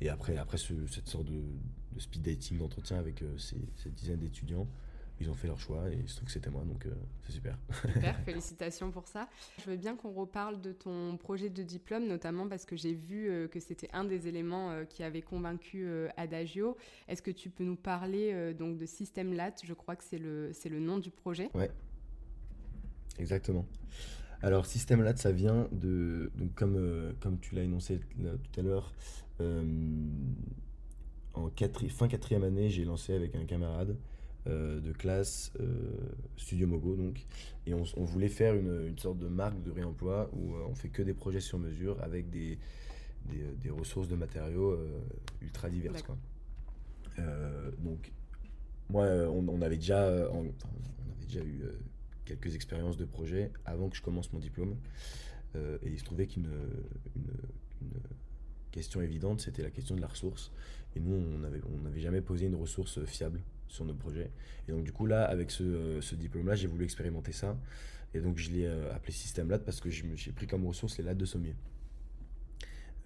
Et 0.00 0.08
après, 0.08 0.36
après 0.36 0.58
cette 0.58 1.08
sorte 1.08 1.26
de, 1.26 1.42
speed 1.98 2.22
dating 2.22 2.58
d'entretien 2.58 2.98
avec 2.98 3.24
ces, 3.36 3.56
cette 3.74 3.94
dizaine 3.94 4.20
d'étudiants, 4.20 4.68
ils 5.20 5.30
ont 5.30 5.34
fait 5.34 5.48
leur 5.48 5.58
choix 5.58 5.90
et 5.90 5.96
il 5.96 6.08
se 6.08 6.16
trouve 6.16 6.26
que 6.26 6.32
c'était 6.32 6.50
moi, 6.50 6.62
donc 6.64 6.86
euh, 6.86 6.92
c'est 7.24 7.32
super. 7.32 7.58
Super, 7.82 8.16
félicitations 8.24 8.90
pour 8.90 9.08
ça. 9.08 9.28
Je 9.58 9.70
veux 9.70 9.76
bien 9.76 9.96
qu'on 9.96 10.12
reparle 10.12 10.60
de 10.60 10.72
ton 10.72 11.16
projet 11.16 11.50
de 11.50 11.62
diplôme, 11.62 12.06
notamment 12.06 12.48
parce 12.48 12.64
que 12.64 12.76
j'ai 12.76 12.94
vu 12.94 13.28
euh, 13.28 13.48
que 13.48 13.58
c'était 13.58 13.88
un 13.92 14.04
des 14.04 14.28
éléments 14.28 14.70
euh, 14.70 14.84
qui 14.84 15.02
avait 15.02 15.22
convaincu 15.22 15.88
Adagio. 16.16 16.76
Est-ce 17.08 17.22
que 17.22 17.30
tu 17.30 17.50
peux 17.50 17.64
nous 17.64 17.76
parler 17.76 18.54
donc 18.54 18.78
de 18.78 18.86
System 18.86 19.32
Lat? 19.32 19.54
Je 19.62 19.74
crois 19.74 19.96
que 19.96 20.04
c'est 20.04 20.18
le, 20.18 20.50
c'est 20.52 20.68
le 20.68 20.80
nom 20.80 20.98
du 20.98 21.10
projet. 21.10 21.50
Ouais, 21.54 21.70
exactement. 23.18 23.66
Alors 24.42 24.66
System 24.66 25.02
Lat, 25.02 25.16
ça 25.16 25.32
vient 25.32 25.68
de, 25.72 26.30
donc 26.36 26.54
comme, 26.54 27.14
comme 27.20 27.38
tu 27.40 27.54
l'as 27.54 27.62
énoncé 27.62 27.98
tout 27.98 28.60
à 28.60 28.62
l'heure, 28.62 28.92
en 31.34 31.50
fin 31.88 32.08
quatrième 32.08 32.44
année, 32.44 32.70
j'ai 32.70 32.84
lancé 32.84 33.14
avec 33.14 33.34
un 33.34 33.44
camarade 33.44 33.96
euh, 34.48 34.80
de 34.80 34.92
classe 34.92 35.52
euh, 35.60 35.66
Studio 36.36 36.66
Mogo 36.66 36.96
donc 36.96 37.26
et 37.66 37.74
on, 37.74 37.82
voulait 38.04 38.28
faire 38.28 38.54
une, 38.54 38.98
sorte 38.98 39.18
de 39.18 39.28
marque 39.28 39.62
de 39.62 39.70
réemploi 39.70 40.30
où 40.32 40.54
euh, 40.54 40.64
on 40.68 40.74
fait 40.74 40.88
que 40.88 41.02
des 41.02 41.12
projets 41.12 41.40
sur 41.40 41.58
mesure 41.58 42.02
avec 42.02 42.30
des, 42.30 42.58
des, 43.26 43.70
ressources 43.70 44.08
de 44.08 44.16
matériaux 44.16 44.78
ultra 45.42 45.68
diverses 45.68 46.02
quoi. 46.02 46.16
donc, 47.78 48.10
moi, 48.88 49.04
on, 49.28 49.60
avait 49.60 49.76
déjà, 49.76 50.08
on, 50.32 50.40
avait 50.40 51.26
déjà 51.26 51.40
eu 51.40 51.62
quelques 52.24 52.54
expériences 52.54 52.96
de 52.96 53.04
projet 53.04 53.50
avant 53.66 53.90
que 53.90 53.96
je 53.96 54.02
commence 54.02 54.32
mon 54.32 54.38
diplôme. 54.38 54.76
et 55.56 55.88
il 55.90 55.98
se 55.98 56.04
trouvait 56.04 56.26
qu'une 56.26 56.48
question 58.78 59.00
évidente, 59.02 59.40
c'était 59.40 59.64
la 59.64 59.70
question 59.70 59.96
de 59.96 60.00
la 60.00 60.06
ressource. 60.06 60.52
Et 60.94 61.00
nous, 61.00 61.14
on 61.14 61.38
n'avait 61.38 61.60
on 61.64 61.98
jamais 61.98 62.20
posé 62.20 62.46
une 62.46 62.54
ressource 62.54 63.04
fiable 63.06 63.40
sur 63.66 63.84
nos 63.84 63.94
projets. 63.94 64.30
Et 64.68 64.72
donc, 64.72 64.84
du 64.84 64.92
coup, 64.92 65.06
là, 65.06 65.24
avec 65.24 65.50
ce, 65.50 65.64
euh, 65.64 66.00
ce 66.00 66.14
diplôme-là, 66.14 66.54
j'ai 66.54 66.68
voulu 66.68 66.84
expérimenter 66.84 67.32
ça. 67.32 67.58
Et 68.14 68.20
donc, 68.20 68.38
je 68.38 68.50
l'ai 68.50 68.66
euh, 68.66 68.94
appelé 68.94 69.12
Système 69.12 69.50
LAT 69.50 69.58
parce 69.58 69.80
que 69.80 69.90
j'ai 69.90 70.32
pris 70.32 70.46
comme 70.46 70.64
ressource 70.64 70.96
les 70.96 71.04
lattes 71.04 71.18
de 71.18 71.24
sommier. 71.24 71.56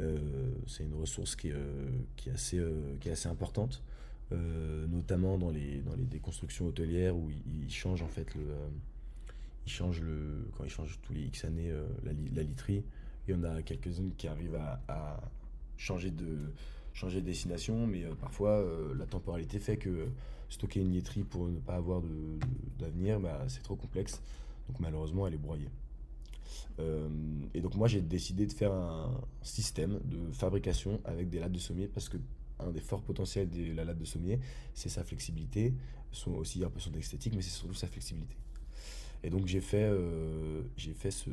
Euh, 0.00 0.18
c'est 0.66 0.84
une 0.84 0.94
ressource 0.94 1.36
qui 1.36 1.52
qui 2.16 2.28
est, 2.28 2.32
assez, 2.32 2.60
qui 3.00 3.08
est 3.08 3.12
assez 3.12 3.28
importante, 3.28 3.82
notamment 4.30 5.38
dans 5.38 5.50
les, 5.50 5.80
dans 5.80 5.94
les 5.94 6.04
déconstructions 6.04 6.66
hôtelières 6.66 7.16
où 7.16 7.30
ils, 7.30 7.70
changent 7.70 8.02
en 8.02 8.08
fait 8.08 8.34
le. 8.34 8.42
ils 9.66 9.72
changent 9.72 10.00
le, 10.00 10.48
quand 10.56 10.64
ils 10.64 10.70
changent 10.70 10.98
tous 11.02 11.12
les 11.12 11.22
X 11.22 11.44
années 11.44 11.70
la, 12.04 12.12
la, 12.34 12.42
literie. 12.42 12.84
Il 13.28 13.34
y 13.34 13.38
en 13.38 13.44
a 13.44 13.62
quelques-unes 13.62 14.12
qui 14.16 14.28
arrivent 14.28 14.58
à 14.88 15.20
changer 15.82 16.10
de, 16.10 16.52
changer 16.94 17.20
de 17.20 17.26
destination, 17.26 17.86
mais 17.86 18.04
euh, 18.04 18.14
parfois 18.14 18.50
euh, 18.50 18.94
la 18.94 19.06
temporalité 19.06 19.58
fait 19.58 19.76
que 19.76 20.08
stocker 20.48 20.80
une 20.80 20.92
laiterie 20.92 21.24
pour 21.24 21.48
ne 21.48 21.58
pas 21.58 21.74
avoir 21.74 22.02
d'avenir, 22.78 23.18
bah, 23.20 23.44
c'est 23.48 23.62
trop 23.62 23.76
complexe. 23.76 24.22
Donc 24.68 24.78
malheureusement, 24.80 25.26
elle 25.26 25.34
est 25.34 25.38
broyée. 25.38 25.70
Euh, 26.78 27.08
et 27.54 27.60
donc 27.60 27.74
moi, 27.74 27.88
j'ai 27.88 28.00
décidé 28.00 28.46
de 28.46 28.52
faire 28.52 28.72
un 28.72 29.10
système 29.42 29.98
de 30.04 30.30
fabrication 30.32 31.00
avec 31.04 31.28
des 31.30 31.40
lattes 31.40 31.52
de 31.52 31.58
sommier 31.58 31.88
parce 31.88 32.08
que 32.08 32.18
un 32.58 32.70
des 32.70 32.80
forts 32.80 33.02
potentiels 33.02 33.48
de 33.48 33.72
la 33.72 33.84
latte 33.84 33.98
de 33.98 34.04
sommier, 34.04 34.38
c'est 34.74 34.88
sa 34.88 35.02
flexibilité, 35.02 35.74
son, 36.12 36.32
aussi 36.34 36.62
un 36.62 36.70
peu 36.70 36.78
son 36.78 36.92
esthétique, 36.92 37.34
mais 37.34 37.42
c'est 37.42 37.50
surtout 37.50 37.74
sa 37.74 37.88
flexibilité. 37.88 38.36
Et 39.24 39.30
donc 39.30 39.46
j'ai 39.46 39.60
fait, 39.60 39.90
j'ai 40.76 40.92
fait 40.92 41.10
ce, 41.10 41.30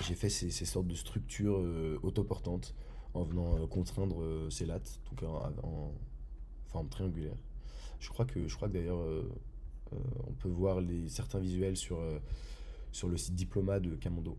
j'ai 0.00 0.14
fait 0.14 0.30
ces, 0.30 0.50
sortes 0.50 0.88
de 0.88 0.94
structures 0.94 1.62
autoportantes 2.02 2.74
en 3.14 3.22
venant 3.22 3.56
euh, 3.56 3.66
contraindre 3.66 4.22
euh, 4.22 4.50
ces 4.50 4.66
lattes, 4.66 5.00
tout 5.04 5.24
en, 5.24 5.52
en, 5.62 5.92
forme 6.66 6.88
triangulaire. 6.88 7.36
Je 7.98 8.08
crois 8.10 8.26
que, 8.26 8.46
je 8.46 8.54
crois 8.54 8.68
que 8.68 8.74
d'ailleurs, 8.74 9.00
euh, 9.00 9.22
on 10.26 10.32
peut 10.32 10.50
voir 10.50 10.80
les, 10.80 11.08
certains 11.08 11.38
visuels 11.38 11.76
sur, 11.76 11.98
sur 12.92 13.08
le 13.08 13.16
site 13.16 13.34
Diploma 13.34 13.80
de 13.80 13.96
Camando. 13.96 14.36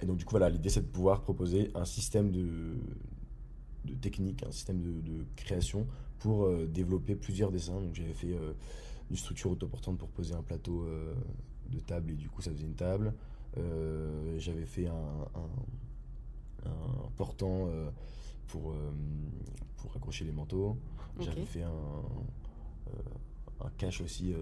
Et 0.00 0.06
donc, 0.06 0.18
du 0.18 0.24
coup, 0.24 0.30
voilà, 0.30 0.48
l'idée, 0.48 0.68
c'est 0.68 0.82
de 0.82 0.86
pouvoir 0.86 1.20
proposer 1.20 1.70
un 1.74 1.84
système 1.84 2.30
de, 2.30 2.76
de 3.84 3.94
technique, 3.94 4.44
un 4.44 4.52
système 4.52 4.80
de, 4.80 5.24
création 5.34 5.86
pour 6.20 6.48
développer 6.68 7.16
plusieurs 7.16 7.50
dessins. 7.50 7.80
Donc, 7.80 7.94
j'avais 7.94 8.14
fait 8.14 8.36
une 9.10 9.16
structure 9.16 9.50
autoportante 9.50 9.98
pour 9.98 10.08
poser 10.08 10.34
un 10.34 10.42
plateau 10.42 10.86
de 11.68 11.80
table 11.80 12.12
et 12.12 12.14
du 12.14 12.30
coup, 12.30 12.40
ça 12.40 12.52
faisait 12.52 12.64
une 12.64 12.76
table. 12.76 13.12
j'avais 14.38 14.64
fait 14.64 14.86
un 14.86 15.26
portant 17.16 17.68
euh, 17.68 17.90
pour, 18.48 18.72
euh, 18.72 18.92
pour 19.76 19.94
accrocher 19.96 20.24
les 20.24 20.32
manteaux. 20.32 20.76
J'avais 21.20 21.44
fait 21.44 21.62
un, 21.62 21.68
euh, 21.68 23.64
un 23.64 23.70
cache 23.76 24.00
aussi, 24.00 24.34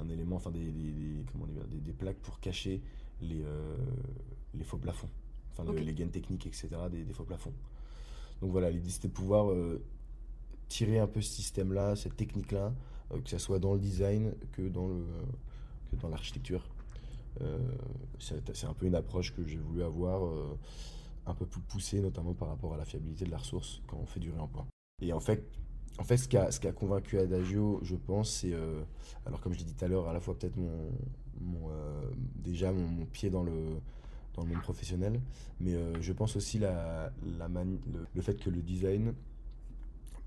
un 0.00 0.08
élément, 0.08 0.36
enfin 0.36 0.50
des, 0.50 0.72
des, 0.72 1.24
comment 1.30 1.46
dire, 1.46 1.64
des, 1.66 1.78
des, 1.78 1.92
plaques 1.92 2.16
pour 2.16 2.40
cacher 2.40 2.82
les, 3.20 3.44
les 4.54 4.64
faux 4.64 4.78
plafonds, 4.78 5.10
enfin 5.52 5.70
les 5.70 5.94
gaines 5.94 6.10
techniques, 6.10 6.46
etc., 6.46 6.68
des, 6.90 7.04
des, 7.04 7.12
faux 7.12 7.24
plafonds. 7.24 7.52
Donc 8.40 8.52
voilà, 8.52 8.70
l'idée 8.70 8.88
c'était 8.88 9.08
de 9.08 9.12
pouvoir 9.12 9.54
tirer 10.68 10.98
un 10.98 11.06
peu 11.06 11.20
ce 11.20 11.30
système-là, 11.30 11.94
cette 11.94 12.16
technique-là, 12.16 12.72
que 13.22 13.28
ce 13.28 13.38
soit 13.38 13.58
dans 13.58 13.74
le 13.74 13.80
design 13.80 14.32
que 14.52 14.62
dans 14.62 14.88
le 14.88 15.04
que 15.90 15.96
dans 15.96 16.08
l'architecture. 16.08 16.66
Euh, 17.40 17.58
c'est 18.18 18.66
un 18.66 18.74
peu 18.74 18.86
une 18.86 18.94
approche 18.94 19.34
que 19.34 19.44
j'ai 19.46 19.58
voulu 19.58 19.82
avoir 19.82 20.24
euh, 20.24 20.58
un 21.26 21.34
peu 21.34 21.46
plus 21.46 21.60
poussée, 21.60 22.00
notamment 22.00 22.34
par 22.34 22.48
rapport 22.48 22.74
à 22.74 22.76
la 22.76 22.84
fiabilité 22.84 23.24
de 23.24 23.30
la 23.30 23.38
ressource 23.38 23.82
quand 23.86 23.98
on 23.98 24.06
fait 24.06 24.20
un 24.38 24.46
point. 24.46 24.66
Et 25.02 25.12
en 25.12 25.20
fait, 25.20 25.44
en 25.98 26.04
fait 26.04 26.16
ce, 26.16 26.28
qui 26.28 26.36
a, 26.36 26.72
convaincu 26.72 27.18
Adagio, 27.18 27.80
je 27.82 27.96
pense, 27.96 28.30
c'est, 28.30 28.52
euh, 28.52 28.82
alors 29.26 29.40
comme 29.40 29.52
je 29.52 29.58
l'ai 29.58 29.64
dit 29.64 29.74
tout 29.74 29.84
à 29.84 29.88
l'heure, 29.88 30.08
à 30.08 30.12
la 30.12 30.20
fois 30.20 30.38
peut-être 30.38 30.56
mon, 30.56 31.70
déjà 32.36 32.72
mon, 32.72 33.04
pied 33.06 33.30
dans 33.30 33.42
le, 33.42 33.52
dans 34.34 34.42
le 34.42 34.48
monde 34.48 34.62
professionnel, 34.62 35.20
mais 35.60 35.74
je 36.00 36.12
pense 36.12 36.36
aussi 36.36 36.58
le, 36.58 38.20
fait 38.20 38.40
que 38.40 38.50
le 38.50 38.62
design, 38.62 39.14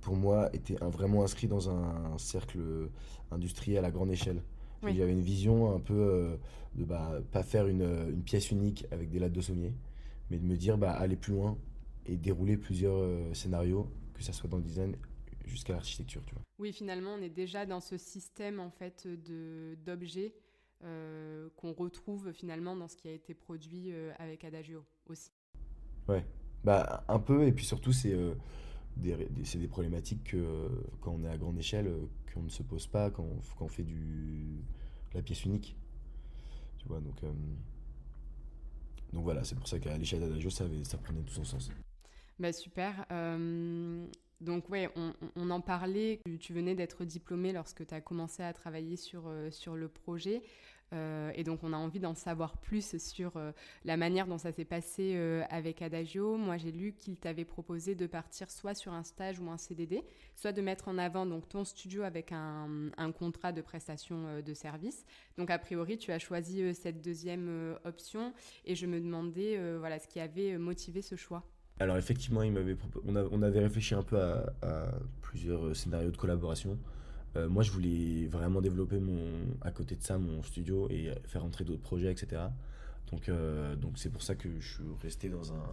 pour 0.02 0.16
moi, 0.16 0.50
était 0.54 0.76
vraiment 0.76 1.24
inscrit 1.24 1.48
dans 1.48 1.70
un 1.70 2.18
cercle 2.18 2.60
industriel 3.32 3.86
à 3.86 3.92
grande 3.92 4.12
échelle. 4.12 4.42
Il 4.84 4.96
y 4.96 5.02
avait 5.02 5.12
une 5.12 5.22
vision 5.22 5.74
un 5.74 5.80
peu 5.80 5.94
euh, 5.94 6.36
de 6.76 6.86
bah, 6.86 7.20
pas 7.32 7.44
faire 7.44 7.68
une, 7.68 7.82
euh, 7.82 8.10
une, 8.10 8.24
pièce 8.24 8.52
unique 8.52 8.86
avec 8.92 9.10
des 9.10 9.20
lattes 9.20 9.34
de 9.34 9.42
sommier, 9.42 9.74
mais 10.30 10.38
de 10.38 10.46
me 10.46 10.56
dire 10.56 10.78
bah, 10.78 10.92
aller 10.92 11.16
plus 11.16 11.34
loin 11.34 11.58
et 12.06 12.16
dérouler 12.18 12.58
plusieurs 12.58 12.98
euh, 12.98 13.34
scénarios, 13.34 13.90
que 14.14 14.24
ça 14.24 14.34
soit 14.34 14.50
dans 14.50 14.58
le 14.58 14.64
design 14.64 14.96
jusqu'à 15.46 15.74
l'architecture. 15.74 16.24
Tu 16.26 16.34
vois. 16.34 16.44
Oui, 16.60 16.74
finalement, 16.74 17.16
on 17.18 17.22
est 17.22 17.30
déjà 17.30 17.66
dans 17.66 17.80
ce 17.80 17.98
système 17.98 18.60
en 18.60 18.70
fait 18.70 19.08
d'objets 19.86 20.34
qu'on 21.56 21.74
retrouve 21.74 22.32
finalement 22.34 22.76
dans 22.76 22.88
ce 22.88 22.96
qui 22.96 23.08
a 23.08 23.12
été 23.12 23.34
produit 23.34 23.92
avec 24.20 24.44
Adagio 24.44 24.86
aussi. 25.08 25.32
Ouais, 26.08 26.24
bah, 26.64 27.04
un 27.08 27.20
peu, 27.20 27.48
et 27.48 27.52
puis 27.52 27.66
surtout, 27.66 27.94
c'est 27.94 28.16
c'est 29.44 29.60
des 29.60 29.68
problématiques 29.68 30.24
que, 30.24 30.70
quand 31.02 31.12
on 31.12 31.24
est 31.24 31.30
à 31.30 31.38
grande 31.38 31.58
échelle, 31.58 31.92
qu'on 32.38 32.44
ne 32.44 32.50
se 32.50 32.64
pose 32.64 32.88
pas 32.88 33.10
quand 33.10 33.24
on, 33.24 33.40
quand 33.58 33.66
on 33.66 33.70
fait 33.70 33.84
du, 33.84 34.64
la 35.14 35.22
pièce 35.22 35.46
unique. 35.46 35.76
Tu 36.78 36.88
vois, 36.88 37.00
donc, 37.00 37.24
euh, 37.24 37.32
donc 39.14 39.24
voilà, 39.24 39.44
c'est 39.44 39.56
pour 39.56 39.68
ça 39.68 39.80
qu'à 39.80 39.98
l'échelle 39.98 40.22
d'Adagio, 40.22 40.50
ça, 40.50 40.66
ça 40.84 40.98
prenait 40.98 41.22
tout 41.22 41.34
son 41.34 41.44
sens. 41.44 41.70
Bah 42.40 42.54
super. 42.54 43.06
Euh, 43.12 44.06
donc 44.42 44.70
ouais, 44.70 44.90
on, 44.96 45.14
on, 45.36 45.50
en 45.50 45.62
parlait, 45.62 46.22
tu 46.40 46.54
venais 46.54 46.76
d'être 46.76 47.04
diplômé 47.04 47.52
lorsque 47.52 47.86
tu 47.88 47.94
as 47.94 48.02
commencé 48.02 48.44
à 48.44 48.54
travailler 48.54 48.96
sur, 48.96 49.28
euh, 49.28 49.50
sur 49.50 49.76
le 49.76 49.88
projet. 49.88 50.44
Euh, 50.94 51.32
et 51.36 51.44
donc, 51.44 51.64
on 51.64 51.74
a 51.74 51.78
envie 51.78 52.00
d'en 52.00 52.16
savoir 52.16 52.58
plus 52.58 52.98
sur 52.98 53.36
euh, 53.36 53.52
la 53.84 53.98
manière 53.98 54.28
dont 54.28 54.38
ça 54.38 54.52
s'est 54.52 54.66
passé 54.66 55.14
euh, 55.16 55.44
avec 55.50 55.82
Adagio. 55.82 56.38
Moi, 56.38 56.58
j'ai 56.58 56.72
lu 56.72 56.94
qu'il 56.94 57.18
t'avait 57.18 57.46
proposé 57.46 57.96
de 57.96 58.08
partir 58.08 58.50
soit 58.50 58.74
sur 58.74 58.94
un 58.94 59.04
stage 59.04 59.40
ou 59.40 59.50
un 59.50 59.58
CDD, 59.58 60.04
soit 60.36 60.54
de 60.54 60.62
mettre 60.62 60.88
en 60.88 60.98
avant 60.98 61.26
donc 61.26 61.50
ton 61.50 61.66
studio 61.66 62.04
avec 62.04 62.32
un, 62.32 62.68
contrat 63.18 63.52
de 63.52 63.62
prestation 63.62 64.42
de 64.46 64.54
service. 64.54 65.06
Donc, 65.38 65.50
a 65.50 65.60
priori, 65.60 65.98
tu 65.98 66.12
as 66.12 66.20
choisi 66.20 66.74
cette 66.74 67.02
deuxième 67.02 67.78
option. 67.84 68.34
Et 68.66 68.76
je 68.76 68.86
me 68.86 69.00
demandais, 69.00 69.60
voilà, 69.78 70.00
ce 70.00 70.08
qui 70.08 70.20
avait 70.20 70.58
motivé 70.58 71.02
ce 71.02 71.16
choix. 71.16 71.44
Alors 71.80 71.98
effectivement, 71.98 72.42
il 72.42 72.52
m'avait 72.52 72.76
on, 73.06 73.42
avait 73.42 73.60
réfléchi 73.60 73.94
un 73.94 74.02
peu 74.02 74.20
à 74.20 74.92
plusieurs 75.22 75.76
scénarios 75.76 76.12
de 76.12 76.18
collaboration. 76.18 76.78
Euh, 77.38 77.48
moi, 77.48 77.64
je 77.64 77.72
voulais 77.72 78.28
vraiment 78.28 78.62
développer 78.62 79.00
mon, 79.00 79.20
à 79.62 79.72
côté 79.72 79.96
de 79.96 80.02
ça 80.02 80.18
mon 80.18 80.42
studio 80.42 80.90
et 80.90 81.12
faire 81.26 81.46
entrer 81.46 81.64
d'autres 81.64 81.82
projets, 81.82 82.12
etc. 82.12 82.42
Donc, 83.12 83.30
euh, 83.30 83.76
donc 83.76 83.98
c'est 83.98 84.10
pour 84.10 84.24
ça 84.24 84.36
que 84.36 84.50
je 84.60 84.68
suis 84.68 84.84
resté 85.02 85.30
dans 85.30 85.54
un, 85.54 85.64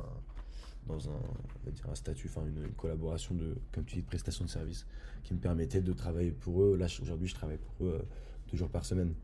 dans 0.86 1.08
un, 1.08 1.70
dire 1.70 1.88
un 1.90 1.94
statut, 1.94 2.28
enfin 2.28 2.46
une, 2.46 2.68
collaboration 2.72 3.34
de, 3.34 3.56
comme 3.72 3.84
tu 3.84 3.96
dis, 3.96 4.02
de 4.02 4.06
prestation 4.06 4.44
de 4.44 4.50
service 4.50 4.86
qui 5.22 5.32
me 5.32 5.38
permettait 5.38 5.80
de 5.80 5.92
travailler 5.92 6.32
pour 6.32 6.62
eux. 6.62 6.76
Là, 6.76 6.86
aujourd'hui, 7.00 7.28
je 7.28 7.34
travaille 7.34 7.58
pour 7.58 7.86
eux 7.86 7.98
euh, 8.00 8.04
deux 8.50 8.58
jours 8.58 8.68
par 8.68 8.84
semaine. 8.84 9.14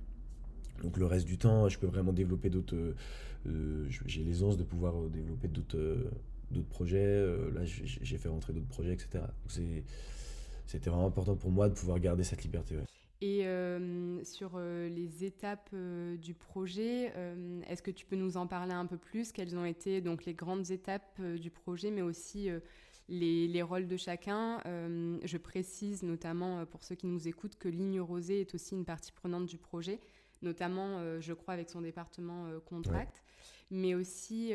Donc 0.83 0.97
le 0.97 1.05
reste 1.05 1.27
du 1.27 1.37
temps, 1.37 1.69
je 1.69 1.79
peux 1.79 1.87
vraiment 1.87 2.15
développer 2.15 2.49
d'autres. 2.49 2.95
j'ai 3.45 4.25
l'aisance 4.25 4.57
de 4.57 4.63
pouvoir 4.65 4.95
développer 5.11 5.49
d'autres 5.49 6.11
d'autres 6.51 6.69
projets. 6.69 7.23
là, 7.53 7.61
j'ai 7.65 8.17
fait 8.17 8.31
rentrer 8.31 8.55
d'autres 8.55 8.67
projets, 8.69 8.95
etc. 8.95 9.09
Donc 9.15 9.49
c'est 9.49 9.85
c'était 10.71 10.89
vraiment 10.89 11.07
important 11.07 11.35
pour 11.35 11.51
moi 11.51 11.69
de 11.69 11.75
pouvoir 11.75 11.99
garder 11.99 12.23
cette 12.23 12.45
liberté. 12.45 12.77
Et 13.21 13.45
euh, 13.45 14.23
sur 14.25 14.53
euh, 14.55 14.89
les 14.89 15.25
étapes 15.25 15.69
euh, 15.75 16.17
du 16.17 16.33
projet, 16.33 17.13
est-ce 17.69 17.83
que 17.83 17.91
tu 17.91 18.07
peux 18.07 18.17
nous 18.17 18.37
en 18.37 18.47
parler 18.47 18.73
un 18.73 18.87
peu 18.87 18.97
plus? 18.97 19.33
Quelles 19.33 19.57
ont 19.57 19.65
été 19.65 20.01
donc 20.01 20.25
les 20.25 20.35
grandes 20.35 20.71
étapes 20.71 21.21
du 21.21 21.51
projet, 21.51 21.91
mais 21.91 22.03
aussi 22.03 22.49
les, 23.09 23.49
les, 23.49 23.63
rôles 23.63 23.89
de 23.89 23.97
chacun? 23.97 24.61
Je 24.65 25.37
précise 25.37 26.03
notamment 26.03 26.65
pour 26.67 26.85
ceux 26.85 26.95
qui 26.95 27.07
nous 27.07 27.29
écoutent 27.29 27.57
que 27.57 27.69
Ligne 27.69 28.01
Rosée 28.01 28.41
est 28.41 28.55
aussi 28.55 28.75
une 28.75 28.85
partie 28.85 29.13
prenante 29.13 29.47
du 29.47 29.59
projet, 29.59 30.01
notamment, 30.41 31.21
je 31.21 31.33
crois, 31.33 31.55
avec 31.55 31.69
son 31.69 31.83
département 31.83 32.47
Contract. 32.65 33.23
Mais 33.71 33.95
aussi 33.95 34.53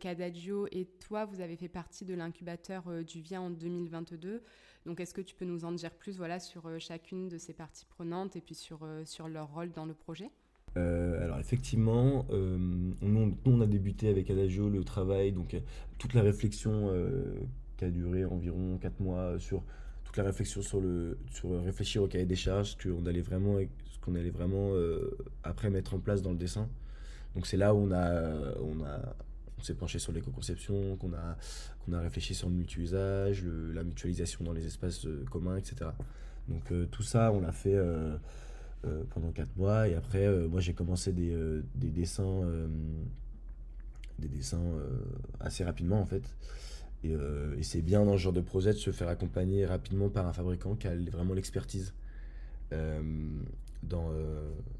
qu'Adagio 0.00 0.66
et 0.70 0.84
toi, 1.00 1.24
vous 1.24 1.40
avez 1.40 1.56
fait 1.56 1.68
partie 1.68 2.04
de 2.04 2.14
l'incubateur 2.14 2.84
du 3.04 3.20
VIA 3.20 3.40
en 3.40 3.50
2022. 3.50 4.42
Donc, 4.86 5.00
est-ce 5.00 5.14
que 5.14 5.20
tu 5.20 5.34
peux 5.34 5.44
nous 5.44 5.64
en 5.64 5.72
dire 5.72 5.90
plus 5.92 6.16
voilà, 6.16 6.40
sur 6.40 6.66
euh, 6.66 6.78
chacune 6.78 7.28
de 7.28 7.38
ces 7.38 7.52
parties 7.52 7.86
prenantes 7.86 8.36
et 8.36 8.40
puis 8.40 8.54
sur, 8.54 8.80
euh, 8.82 9.04
sur 9.04 9.28
leur 9.28 9.52
rôle 9.52 9.70
dans 9.70 9.86
le 9.86 9.94
projet? 9.94 10.30
Euh, 10.76 11.22
alors 11.22 11.38
effectivement, 11.38 12.26
nous, 12.30 13.36
on 13.44 13.60
a 13.60 13.66
débuté 13.66 14.08
avec 14.08 14.30
Adagio 14.30 14.70
le 14.70 14.82
travail, 14.84 15.32
donc 15.32 15.54
toute 15.98 16.14
la 16.14 16.22
réflexion 16.22 16.90
qui 17.76 17.84
a 17.84 17.90
duré 17.90 18.24
environ 18.24 18.78
4 18.78 19.00
mois 19.00 19.38
sur 19.38 19.64
toute 20.02 20.16
la 20.16 20.24
réflexion 20.24 20.62
sur 20.62 20.80
le 20.80 21.18
sur 21.30 21.62
réfléchir 21.62 22.02
au 22.02 22.08
cahier 22.08 22.24
des 22.24 22.36
charges 22.36 22.78
qu'on 22.78 23.04
allait 23.04 23.20
vraiment 23.20 23.58
ce 23.58 23.98
qu'on 24.00 24.14
allait 24.14 24.30
vraiment 24.30 24.72
après 25.42 25.68
mettre 25.68 25.92
en 25.92 25.98
place 25.98 26.22
dans 26.22 26.30
le 26.30 26.38
dessin. 26.38 26.70
Donc 27.34 27.46
c'est 27.46 27.58
là 27.58 27.74
où 27.74 27.78
on 27.78 27.92
a 27.92 28.54
on 28.62 28.82
a 28.82 29.14
on 29.62 29.64
s'est 29.64 29.74
penché 29.74 29.98
sur 29.98 30.12
l'éco-conception, 30.12 30.96
qu'on 30.96 31.12
a, 31.12 31.36
a 31.96 32.00
réfléchi 32.00 32.34
sur 32.34 32.48
le 32.48 32.54
multi-usage, 32.54 33.44
la 33.44 33.84
mutualisation 33.84 34.44
dans 34.44 34.52
les 34.52 34.66
espaces 34.66 35.06
communs, 35.30 35.56
etc. 35.56 35.90
Donc 36.48 36.72
tout 36.90 37.04
ça, 37.04 37.32
on 37.32 37.40
l'a 37.40 37.52
fait 37.52 37.78
pendant 39.10 39.30
4 39.30 39.56
mois. 39.56 39.88
Et 39.88 39.94
après, 39.94 40.28
moi, 40.48 40.60
j'ai 40.60 40.74
commencé 40.74 41.12
des, 41.12 41.32
des 41.76 41.90
dessins, 41.90 42.42
des 44.18 44.28
dessins 44.28 44.64
assez 45.40 45.62
rapidement, 45.62 46.00
en 46.00 46.06
fait. 46.06 46.24
Euh, 47.04 47.56
et, 47.58 47.62
c'est 47.62 47.82
bien 47.82 48.04
dans 48.04 48.12
ce 48.12 48.22
genre 48.22 48.32
de 48.32 48.40
projet 48.40 48.72
de 48.72 48.78
se 48.78 48.90
faire 48.92 49.08
accompagner 49.08 49.66
rapidement 49.66 50.08
par 50.08 50.26
un 50.26 50.32
fabricant 50.32 50.74
qui 50.74 50.86
a 50.86 50.94
vraiment 50.96 51.34
l'expertise. 51.34 51.94
Euh, 52.72 53.00
euh, 53.00 53.02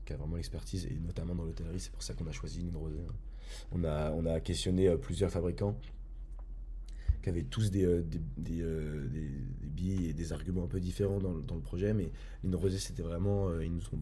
qui 0.05 0.13
a 0.13 0.17
vraiment 0.17 0.37
l'expertise, 0.37 0.87
et 0.87 0.99
notamment 1.05 1.35
dans 1.35 1.45
l'hôtellerie, 1.45 1.81
c'est 1.81 1.93
pour 1.93 2.03
ça 2.03 2.15
qu'on 2.15 2.27
a 2.27 2.33
choisi 2.33 2.63
Lynn 2.63 2.77
Rosé. 2.77 2.99
On 3.71 3.85
a, 3.85 4.11
on 4.13 4.27
a 4.27 4.41
questionné 4.41 4.95
plusieurs 4.97 5.31
fabricants 5.31 5.77
qui 7.23 7.29
avaient 7.29 7.45
tous 7.45 7.71
des, 7.71 8.03
des, 8.03 8.21
des, 8.37 8.63
des, 8.63 9.31
billes 9.67 10.09
et 10.09 10.13
des 10.13 10.33
arguments 10.33 10.65
un 10.65 10.69
peu 10.69 10.81
différents 10.81 11.19
dans, 11.19 11.35
dans 11.35 11.55
le 11.55 11.61
projet, 11.61 11.95
mais 11.95 12.11
Lynn 12.43 12.55
Rosé, 12.55 12.79
c'était 12.79 13.03
vraiment, 13.03 13.61
ils, 13.61 13.73
nous 13.73 13.83
ont, 13.93 14.01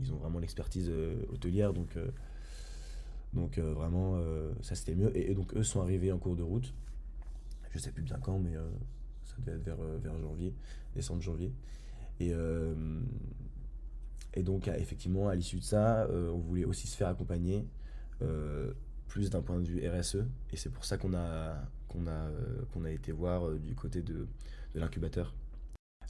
ils 0.00 0.12
ont 0.12 0.16
vraiment 0.16 0.38
l'expertise 0.38 0.90
hôtelière, 1.32 1.72
donc, 1.74 1.98
donc 3.34 3.58
vraiment, 3.58 4.18
ça 4.62 4.74
c'était 4.74 4.94
mieux. 4.94 5.14
Et, 5.16 5.34
donc 5.34 5.54
eux 5.54 5.64
sont 5.64 5.80
arrivés 5.80 6.12
en 6.12 6.18
cours 6.18 6.36
de 6.36 6.42
route 6.42 6.72
je 7.76 7.82
sais 7.82 7.92
plus 7.92 8.02
bien 8.02 8.18
quand, 8.18 8.38
mais 8.38 8.56
euh, 8.56 8.68
ça 9.24 9.34
devait 9.38 9.58
être 9.58 9.64
vers, 9.64 9.80
euh, 9.80 9.98
vers 10.02 10.18
janvier, 10.18 10.54
décembre, 10.94 11.20
janvier. 11.22 11.52
Et, 12.20 12.32
euh, 12.32 12.74
et 14.36 14.42
donc, 14.42 14.68
effectivement, 14.68 15.28
à 15.28 15.34
l'issue 15.34 15.58
de 15.58 15.64
ça, 15.64 16.08
on 16.12 16.38
voulait 16.38 16.64
aussi 16.64 16.86
se 16.86 16.96
faire 16.96 17.08
accompagner 17.08 17.66
plus 19.08 19.30
d'un 19.30 19.42
point 19.42 19.58
de 19.60 19.66
vue 19.66 19.88
RSE. 19.88 20.24
Et 20.52 20.56
c'est 20.56 20.70
pour 20.70 20.84
ça 20.84 20.98
qu'on 20.98 21.14
a, 21.14 21.18
a, 21.18 22.30
qu'on 22.72 22.84
a 22.84 22.90
été 22.90 23.12
voir 23.12 23.50
du 23.52 23.74
côté 23.74 24.02
de, 24.02 24.26
de 24.74 24.80
l'incubateur. 24.80 25.34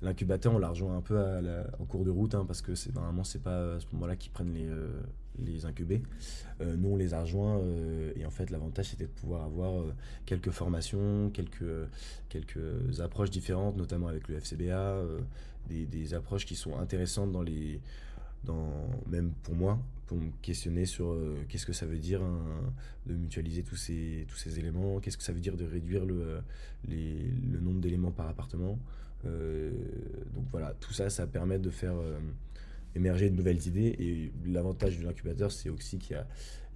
L'incubateur, 0.02 0.54
on 0.54 0.58
l'a 0.58 0.68
rejoint 0.68 0.96
un 0.96 1.00
peu 1.00 1.18
en 1.78 1.84
cours 1.86 2.04
de 2.04 2.10
route, 2.10 2.34
hein, 2.34 2.44
parce 2.46 2.62
que 2.62 2.74
c'est, 2.74 2.94
normalement, 2.94 3.24
c'est 3.24 3.42
pas 3.42 3.76
à 3.76 3.80
ce 3.80 3.86
moment-là 3.92 4.16
qu'ils 4.16 4.32
prennent 4.32 4.52
les, 4.52 4.68
les 5.44 5.66
incuber. 5.66 6.02
Euh, 6.60 6.76
nous, 6.76 6.90
on 6.90 6.96
les 6.96 7.14
a 7.14 7.20
rejoints 7.20 7.58
euh, 7.58 8.12
et 8.16 8.24
en 8.24 8.30
fait, 8.30 8.50
l'avantage, 8.50 8.86
c'était 8.90 9.06
de 9.06 9.10
pouvoir 9.10 9.44
avoir 9.44 9.80
euh, 9.80 9.92
quelques 10.24 10.50
formations, 10.50 11.30
quelques, 11.30 11.64
quelques 12.28 13.00
approches 13.00 13.30
différentes, 13.30 13.76
notamment 13.76 14.08
avec 14.08 14.28
le 14.28 14.36
FCBA, 14.36 15.02
des, 15.68 16.14
approches 16.14 16.46
qui 16.46 16.54
sont 16.54 16.78
intéressantes 16.78 17.32
dans 17.32 17.42
les, 17.42 17.80
même 19.08 19.32
pour 19.42 19.54
moi, 19.54 19.78
pour 20.06 20.18
me 20.18 20.30
questionner 20.42 20.86
sur 20.86 21.16
qu'est-ce 21.48 21.66
que 21.66 21.72
ça 21.72 21.86
veut 21.86 21.98
dire 21.98 22.20
de 23.06 23.14
mutualiser 23.14 23.62
tous 23.62 23.76
ces, 23.76 24.24
tous 24.28 24.36
ces 24.36 24.58
éléments, 24.58 25.00
qu'est-ce 25.00 25.16
que 25.16 25.24
ça 25.24 25.32
veut 25.32 25.40
dire 25.40 25.56
de 25.56 25.64
réduire 25.64 26.04
le, 26.04 26.40
le 26.88 27.60
nombre 27.60 27.80
d'éléments 27.80 28.12
par 28.12 28.28
appartement. 28.28 28.78
donc 29.24 30.44
voilà, 30.52 30.74
tout 30.80 30.92
ça, 30.92 31.10
ça 31.10 31.26
permet 31.26 31.58
de 31.58 31.70
faire 31.70 31.94
émerger 32.96 33.30
de 33.30 33.36
nouvelles 33.36 33.64
idées. 33.66 33.94
Et 33.98 34.32
l'avantage 34.46 34.98
de 34.98 35.04
l'incubateur, 35.04 35.52
c'est 35.52 35.68
aussi 35.68 35.98
qu'il 35.98 36.16
y, 36.16 36.18
a 36.18 36.26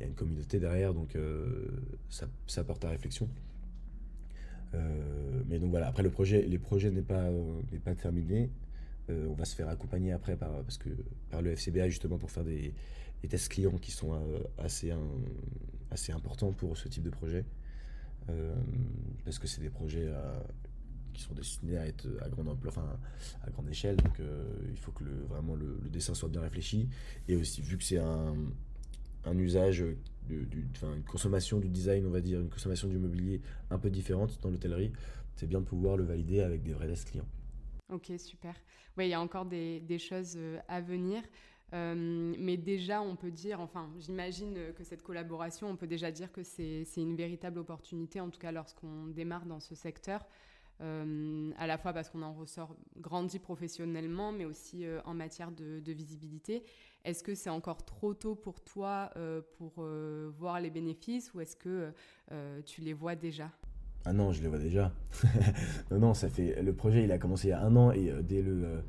une 0.07 0.15
communauté 0.15 0.59
derrière, 0.59 0.95
donc 0.95 1.17
euh, 1.17 1.69
ça, 2.09 2.27
ça, 2.47 2.63
porte 2.63 2.85
à 2.85 2.91
réflexion. 2.91 3.29
Euh, 4.75 5.43
mais 5.49 5.59
donc 5.59 5.71
voilà, 5.71 5.89
après 5.89 6.03
le 6.03 6.11
projet, 6.11 6.43
les 6.43 6.59
projets 6.59 6.91
n'est 6.91 7.03
pas, 7.03 7.25
euh, 7.25 7.61
n'est 7.73 7.79
pas 7.79 7.95
terminé. 7.95 8.51
On 9.09 9.35
va 9.35 9.45
se 9.45 9.57
faire 9.57 9.69
accompagner 9.69 10.13
après 10.13 10.37
par, 10.37 10.51
le 11.43 11.57
FCBA 11.57 11.89
justement 11.89 12.19
pour 12.19 12.31
faire 12.31 12.45
des, 12.45 12.75
tests 13.29 13.49
clients 13.49 13.77
qui 13.79 13.91
sont 13.91 14.13
assez, 14.59 14.93
assez 15.91 16.13
importants 16.13 16.53
pour 16.53 16.77
ce 16.77 16.89
type 16.89 17.03
de 17.03 17.11
projet. 17.11 17.45
parce 19.25 19.39
que 19.39 19.47
c'est 19.47 19.61
des 19.61 19.71
projets 19.71 20.09
qui 21.13 21.23
sont 21.23 21.35
destinés 21.35 21.77
à 21.77 21.87
être 21.87 22.07
à 22.23 22.29
grande 22.29 23.69
échelle. 23.71 23.97
Donc 23.97 24.21
euh, 24.21 24.45
il 24.71 24.79
faut 24.79 24.93
que 24.93 25.05
vraiment 25.29 25.55
le, 25.55 25.79
dessin 25.91 26.15
soit 26.15 26.29
bien 26.29 26.41
réfléchi. 26.41 26.89
Et 27.29 27.37
aussi 27.37 27.61
vu 27.61 27.79
que 27.79 27.85
c'est 27.85 27.99
un, 27.99 28.35
usage, 29.39 29.85
de, 30.29 30.47
une 30.83 31.03
consommation 31.05 31.59
du 31.59 31.69
design, 31.69 32.07
on 32.07 32.11
va 32.11 32.21
dire, 32.21 32.41
une 32.41 32.49
consommation 32.49 32.89
du 32.89 32.99
mobilier 32.99 33.41
un 33.71 33.79
peu 33.79 33.91
différente 33.91 34.39
dans 34.43 34.51
l'hôtellerie, 34.51 34.93
c'est 35.37 35.47
bien 35.47 35.61
de 35.61 35.67
pouvoir 35.67 35.97
le 35.97 36.05
valider 36.05 36.41
avec 36.41 36.63
des 36.63 36.73
vrais 36.73 36.89
tests 36.89 37.11
clients. 37.11 37.29
Ok, 37.93 38.13
super. 38.19 38.55
Oui, 38.97 39.07
il 39.07 39.11
y 39.11 39.15
a 39.15 39.21
encore 39.21 39.45
des, 39.45 39.99
choses 39.99 40.35
euh, 40.37 40.59
à 40.69 40.81
venir. 40.81 41.23
Euh, 41.73 42.35
mais 42.39 42.57
déjà, 42.57 43.01
on 43.01 43.17
peut 43.17 43.31
dire, 43.31 43.61
enfin, 43.61 43.91
j'imagine 43.99 44.73
que 44.75 44.83
cette 44.83 45.03
collaboration, 45.03 45.69
on 45.69 45.77
peut 45.77 45.87
déjà 45.87 46.11
dire 46.11 46.33
que 46.33 46.43
c'est 46.43 46.85
une 46.97 47.17
véritable 47.17 47.59
opportunité, 47.59 48.21
en 48.21 48.29
tout 48.31 48.41
cas 48.41 48.51
lorsqu'on 48.51 49.07
démarre 49.07 49.47
dans 49.47 49.61
ce 49.61 49.75
secteur, 49.75 50.27
euh, 50.83 51.51
à 51.59 51.67
la 51.67 51.77
fois 51.77 51.93
parce 51.93 52.09
qu'on 52.09 52.23
en 52.23 52.33
ressort 52.33 52.75
grandi 52.97 53.39
professionnellement, 53.39 54.33
mais 54.33 54.47
aussi 54.47 54.87
euh, 54.87 55.01
en 55.05 55.13
matière 55.13 55.51
de, 55.51 55.93
visibilité. 55.93 56.63
Est-ce 57.05 57.23
que 57.23 57.35
c'est 57.35 57.51
encore 57.51 57.85
trop 57.85 58.15
tôt 58.15 58.35
pour 58.35 58.63
toi 58.63 59.11
euh, 59.17 59.43
pour 59.59 59.85
voir 60.39 60.61
les 60.61 60.71
bénéfices 60.71 61.33
ou 61.35 61.41
est-ce 61.41 61.57
que 61.57 61.93
tu 62.65 62.81
les 62.81 62.93
vois 62.93 63.15
déjà? 63.15 63.51
Ah 64.05 64.13
non, 64.13 64.33
je 64.33 64.43
les 64.43 64.49
vois 64.49 64.59
déjà. 64.59 64.93
non, 65.91 65.99
non, 65.99 66.15
ça 66.15 66.29
fait 66.29 66.63
le 66.63 66.73
projet, 66.73 67.05
il 67.05 67.13
a 67.13 67.19
commencé 67.19 67.49
il 67.49 67.51
y 67.51 67.53
a 67.53 67.63
un 67.63 67.77
an 67.77 67.93
et 67.93 68.13
dès 68.23 68.43
le 68.43 68.83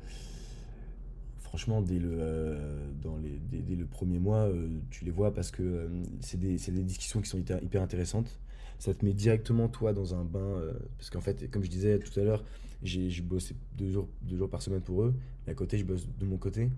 franchement, 1.40 1.82
dès 1.82 1.98
le, 1.98 2.56
dans 3.02 3.18
les, 3.18 3.38
dès, 3.50 3.76
le 3.76 3.84
premier 3.84 4.18
mois, 4.18 4.48
tu 4.90 5.04
les 5.04 5.10
vois 5.10 5.34
parce 5.34 5.50
que 5.50 5.90
c'est 6.20 6.40
des, 6.40 6.56
discussions 6.82 7.20
qui 7.20 7.28
sont 7.28 7.36
hyper, 7.36 7.82
intéressantes 7.82 8.40
ça 8.82 8.92
te 8.92 9.04
met 9.04 9.12
directement 9.12 9.68
toi 9.68 9.92
dans 9.92 10.16
un 10.16 10.24
bain. 10.24 10.40
Euh, 10.40 10.72
parce 10.98 11.08
qu'en 11.08 11.20
fait, 11.20 11.48
comme 11.52 11.62
je 11.62 11.70
disais 11.70 12.00
tout 12.00 12.18
à 12.18 12.24
l'heure, 12.24 12.42
j'ai 12.82 13.08
bossé 13.20 13.54
deux 13.78 13.90
jours, 13.90 14.08
par 14.50 14.60
semaine 14.60 14.80
pour 14.80 15.04
eux, 15.04 15.14
mais 15.46 15.52
à 15.52 15.54
côté, 15.54 15.78
je 15.78 15.84
bosse 15.84 16.08
de 16.18 16.26
mon 16.26 16.36
côté. 16.36 16.68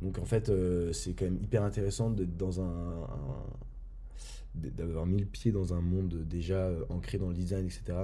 Donc 0.00 0.18
en 0.18 0.24
fait, 0.24 0.50
euh, 0.50 0.92
c'est 0.92 1.14
quand 1.14 1.24
même 1.24 1.40
hyper 1.42 1.64
intéressant 1.64 2.10
d'être 2.10 2.36
dans 2.36 2.60
un, 2.60 3.08
d'avoir 4.54 5.06
mis 5.06 5.18
le 5.18 5.26
pied 5.26 5.52
dans 5.52 5.74
un 5.74 5.80
monde 5.80 6.26
déjà 6.28 6.66
euh, 6.66 6.84
ancré 6.88 7.18
dans 7.18 7.28
le 7.28 7.34
design, 7.34 7.66
etc. 7.66 7.98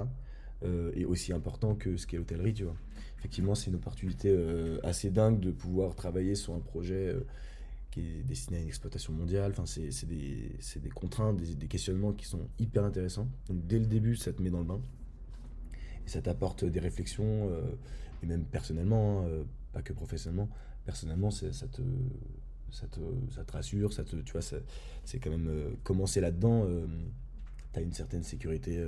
et 0.95 1.05
aussi 1.05 1.31
important 1.31 1.75
que 1.75 1.95
ce 1.95 2.07
qu'est 2.07 2.17
l'hôtellerie, 2.17 2.55
tu 2.55 2.63
vois. 2.63 2.75
Effectivement, 3.19 3.53
c'est 3.53 3.69
une 3.69 3.75
opportunité 3.75 4.35
assez 4.81 5.11
dingue 5.11 5.39
de 5.39 5.51
pouvoir 5.51 5.93
travailler 5.93 6.33
sur 6.33 6.55
un 6.55 6.59
projet 6.59 7.15
qui 7.95 8.01
est 8.01 8.23
destiné 8.23 8.57
à 8.57 8.61
une 8.61 8.67
exploitation 8.67 9.13
mondiale. 9.13 9.51
Enfin, 9.51 9.65
c'est 9.65 10.05
des, 10.05 10.51
des, 10.81 10.89
contraintes, 10.89 11.37
des, 11.37 11.67
questionnements 11.67 12.11
qui 12.11 12.25
sont 12.25 12.41
hyper 12.59 12.83
intéressants. 12.83 13.27
Donc 13.47 13.65
dès 13.67 13.79
le 13.79 13.85
début, 13.85 14.17
ça 14.17 14.33
te 14.33 14.41
met 14.41 14.49
dans 14.49 14.59
le 14.59 14.65
bain. 14.65 14.81
Et 16.05 16.09
ça 16.09 16.21
t'apporte 16.21 16.65
des 16.65 16.81
réflexions, 16.81 17.49
euh, 17.49 17.61
et 18.21 18.25
même 18.25 18.43
personnellement, 18.43 19.21
hein, 19.21 19.27
euh, 19.27 19.43
pas 19.71 19.81
que 19.81 19.93
professionnellement. 19.93 20.49
Personnellement, 20.83 21.31
ça 21.31 21.67
te, 21.67 21.81
ça, 22.75 22.87
te, 22.87 22.99
ça 23.31 23.43
te 23.43 23.51
rassure, 23.53 23.93
ça 23.93 24.03
te, 24.03 24.15
tu 24.17 24.31
vois, 24.33 24.41
c'est 24.41 25.19
quand 25.19 25.29
même 25.29 25.47
euh, 25.47 25.69
commencer 25.83 26.21
là-dedans. 26.21 26.67
tu 27.73 27.79
as 27.79 27.81
une 27.81 27.93
certaine 27.93 28.23
sécurité, 28.23 28.83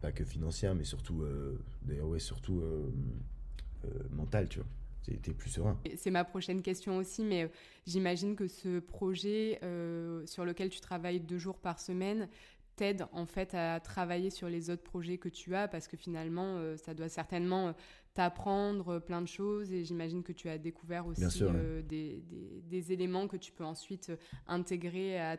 pas 0.00 0.12
que 0.12 0.24
financière, 0.24 0.74
mais 0.74 0.84
surtout, 0.84 1.24
d'ailleurs, 1.82 2.08
ouais, 2.08 2.18
surtout 2.18 2.62
mentale, 4.10 4.48
tu 4.48 4.58
vois 4.58 4.68
plus 5.38 5.50
serein. 5.50 5.78
C'est 5.96 6.10
ma 6.10 6.24
prochaine 6.24 6.62
question 6.62 6.96
aussi, 6.96 7.24
mais 7.24 7.44
euh, 7.44 7.48
j'imagine 7.86 8.36
que 8.36 8.48
ce 8.48 8.78
projet 8.80 9.58
euh, 9.62 10.24
sur 10.26 10.44
lequel 10.44 10.70
tu 10.70 10.80
travailles 10.80 11.20
deux 11.20 11.38
jours 11.38 11.58
par 11.58 11.78
semaine 11.78 12.28
t'aide 12.76 13.06
en 13.12 13.26
fait 13.26 13.54
à 13.54 13.80
travailler 13.80 14.30
sur 14.30 14.48
les 14.48 14.70
autres 14.70 14.82
projets 14.82 15.18
que 15.18 15.28
tu 15.28 15.54
as 15.54 15.68
parce 15.68 15.88
que 15.88 15.96
finalement 15.96 16.56
euh, 16.58 16.76
ça 16.76 16.94
doit 16.94 17.08
certainement 17.08 17.74
t'apprendre 18.14 18.98
plein 18.98 19.20
de 19.20 19.26
choses 19.26 19.72
et 19.72 19.84
j'imagine 19.84 20.22
que 20.22 20.32
tu 20.32 20.48
as 20.48 20.58
découvert 20.58 21.06
aussi 21.06 21.22
des, 21.88 22.22
des, 22.64 22.92
éléments 22.92 23.28
que 23.28 23.36
tu 23.36 23.52
peux 23.52 23.64
ensuite 23.64 24.10
intégrer 24.46 25.20
à, 25.20 25.36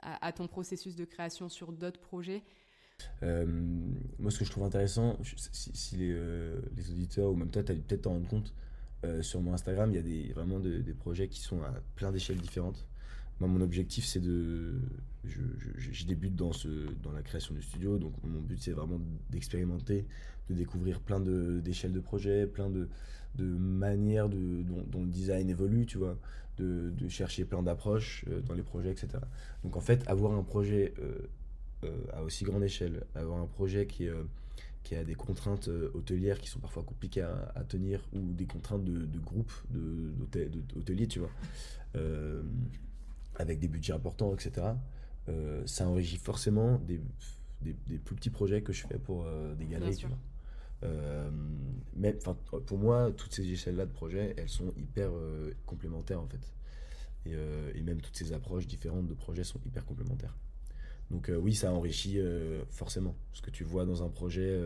à, 0.00 0.32
ton 0.32 0.46
processus 0.46 0.94
de 0.94 1.04
création 1.04 1.48
sur 1.48 1.72
d'autres 1.72 2.00
projets. 2.00 2.44
moi, 3.22 4.30
ce 4.30 4.38
que 4.38 4.44
je 4.44 4.50
trouve 4.52 4.62
intéressant, 4.62 5.18
si, 5.24 5.96
les, 5.96 6.12
les, 6.76 6.90
auditeurs 6.92 7.32
ou 7.32 7.34
même 7.34 7.50
toi, 7.50 7.64
tu 7.64 7.72
as 7.72 7.74
peut-être 7.74 8.02
t'en 8.02 8.10
rendre 8.10 8.28
compte, 8.28 8.54
euh, 9.04 9.20
sur 9.20 9.40
mon 9.40 9.52
Instagram, 9.52 9.90
il 9.90 9.96
y 9.96 9.98
a 9.98 10.02
des, 10.02 10.32
vraiment 10.32 10.60
des 10.60 10.94
projets 10.94 11.28
qui 11.28 11.40
sont 11.40 11.60
à 11.62 11.72
plein 11.96 12.12
d'échelles 12.12 12.40
différentes. 12.40 12.86
Moi, 13.40 13.48
mon 13.48 13.60
objectif, 13.60 14.04
c'est 14.04 14.20
de. 14.20 14.74
Je, 15.24 16.06
débute 16.06 16.34
dans, 16.34 16.52
ce, 16.52 16.68
dans 17.02 17.12
la 17.12 17.22
création 17.22 17.54
du 17.54 17.62
studio, 17.62 17.96
donc 17.98 18.12
mon 18.24 18.40
but, 18.40 18.60
c'est 18.60 18.72
vraiment 18.72 19.00
d'expérimenter, 19.30 20.04
de 20.50 20.54
découvrir 20.54 21.00
plein 21.00 21.20
d'échelles 21.20 21.92
de, 21.92 22.00
projets, 22.00 22.46
plein 22.46 22.68
de, 22.68 22.88
de 23.36 23.44
manières 23.44 24.28
de, 24.28 24.62
dont, 24.62 25.02
le 25.04 25.10
design 25.10 25.48
évolue, 25.48 25.86
tu 25.86 25.98
vois, 25.98 26.18
de, 26.58 26.90
de 26.90 27.08
chercher 27.08 27.44
plein 27.44 27.62
d'approches 27.62 28.24
euh, 28.28 28.40
dans 28.40 28.54
les 28.54 28.62
projets, 28.62 28.90
etc. 28.90 29.08
Donc, 29.62 29.76
en 29.76 29.80
fait, 29.80 30.02
avoir 30.08 30.32
un 30.32 30.42
projet 30.42 30.92
euh, 31.00 31.88
à 32.12 32.22
aussi 32.22 32.44
grande 32.44 32.64
échelle, 32.64 33.04
avoir 33.14 33.40
un 33.40 33.46
projet 33.46 33.86
qui 33.86 34.08
qui 34.82 34.96
a 34.96 35.04
des 35.04 35.14
contraintes 35.14 35.68
hôtelières 35.94 36.40
qui 36.40 36.48
sont 36.48 36.58
parfois 36.58 36.82
compliquées 36.82 37.22
à, 37.22 37.62
tenir 37.68 38.00
ou 38.12 38.32
des 38.32 38.46
contraintes 38.46 38.82
de, 38.82 39.06
de 39.06 39.18
groupe, 39.20 39.52
d'hôteliers, 39.70 41.06
tu 41.06 41.20
vois, 41.20 41.30
avec 43.42 43.58
des 43.58 43.68
budgets 43.68 43.92
importants, 43.92 44.32
etc. 44.34 44.68
ça 45.66 45.88
enrichit 45.88 46.16
forcément 46.16 46.78
des, 46.78 47.00
des, 47.60 47.74
plus 47.98 48.16
petits 48.16 48.30
projets 48.30 48.62
que 48.62 48.72
je 48.72 48.86
fais 48.86 48.98
pour 48.98 49.26
des 49.58 49.66
galeries, 49.66 49.96
tu 49.96 50.06
vois. 50.06 50.18
Euh, 50.84 51.30
mais 51.94 52.16
pour 52.66 52.78
moi, 52.78 53.12
toutes 53.12 53.32
ces 53.32 53.48
échelles-là 53.48 53.86
de 53.86 53.92
projets, 53.92 54.34
elles 54.36 54.48
sont 54.48 54.72
hyper 54.76 55.10
euh, 55.12 55.52
complémentaires 55.66 56.20
en 56.20 56.26
fait. 56.26 56.52
Euh, 57.28 57.70
et, 57.74 57.82
même 57.82 58.00
toutes 58.00 58.16
ces 58.16 58.32
approches 58.32 58.66
différentes 58.66 59.06
de 59.06 59.14
projets 59.14 59.44
sont 59.44 59.60
hyper 59.64 59.84
complémentaires. 59.84 60.36
Donc 61.10 61.30
oui, 61.40 61.54
ça 61.54 61.70
enrichit 61.72 62.18
forcément. 62.70 63.14
Ce 63.34 63.42
que 63.42 63.50
tu 63.50 63.64
vois 63.64 63.84
dans 63.84 64.02
un 64.02 64.08
projet 64.08 64.58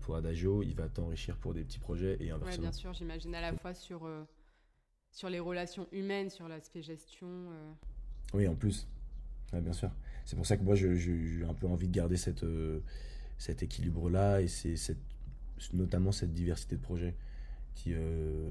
pour 0.00 0.16
Adagio, 0.16 0.64
il 0.64 0.74
va 0.74 0.88
t'enrichir 0.88 1.36
pour 1.36 1.54
des 1.54 1.62
petits 1.62 1.78
projets 1.78 2.16
et 2.18 2.30
inversement. 2.30 2.50
Oui, 2.50 2.58
bien 2.58 2.72
sûr, 2.72 2.92
j'imagine 2.92 3.32
à 3.36 3.40
la 3.40 3.52
fois 3.52 3.72
sur, 3.72 4.00
sur 5.12 5.30
les 5.30 5.38
relations 5.38 5.86
humaines, 5.92 6.30
sur 6.30 6.48
l'aspect 6.48 6.82
gestion. 6.82 7.28
Oui, 8.34 8.48
en 8.48 8.54
plus. 8.54 8.88
bien 9.52 9.72
sûr. 9.72 9.90
C'est 10.24 10.36
pour 10.36 10.46
ça 10.46 10.56
que 10.56 10.62
moi, 10.62 10.74
j'ai 10.74 11.44
un 11.48 11.54
peu 11.54 11.66
envie 11.66 11.88
de 11.88 11.92
garder 11.94 12.16
cette 12.16 12.44
cet 13.42 13.62
équilibre-là 13.62 14.40
et 14.40 14.46
c'est 14.46 14.96
notamment 15.72 16.12
cette 16.12 16.32
diversité 16.32 16.76
de 16.76 16.80
projets 16.80 17.16
qui, 17.74 17.92
euh, 17.92 18.48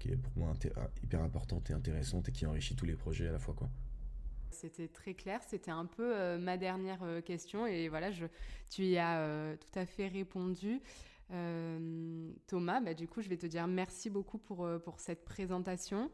qui 0.00 0.10
est 0.10 0.16
pour 0.16 0.32
moi 0.36 0.52
hyper 1.04 1.22
importante 1.22 1.70
et 1.70 1.72
intéressante 1.72 2.28
et 2.28 2.32
qui 2.32 2.44
enrichit 2.44 2.74
tous 2.74 2.86
les 2.86 2.94
projets 2.94 3.28
à 3.28 3.32
la 3.32 3.38
fois. 3.38 3.54
quoi. 3.54 3.68
C'était 4.50 4.88
très 4.88 5.14
clair, 5.14 5.40
c'était 5.46 5.70
un 5.70 5.86
peu 5.86 6.16
euh, 6.16 6.36
ma 6.38 6.56
dernière 6.56 7.02
euh, 7.04 7.20
question 7.20 7.66
et 7.66 7.88
voilà, 7.88 8.10
je, 8.10 8.26
tu 8.70 8.86
y 8.86 8.98
as 8.98 9.56
tout 9.56 9.78
à 9.78 9.86
fait 9.86 10.08
répondu. 10.08 10.80
Thomas, 11.28 12.80
bah, 12.80 12.94
du 12.94 13.06
coup, 13.06 13.20
je 13.20 13.28
vais 13.28 13.36
te 13.36 13.46
dire 13.46 13.66
merci 13.66 14.10
beaucoup 14.10 14.38
pour, 14.38 14.68
pour 14.84 15.00
cette 15.00 15.24
présentation. 15.24 16.10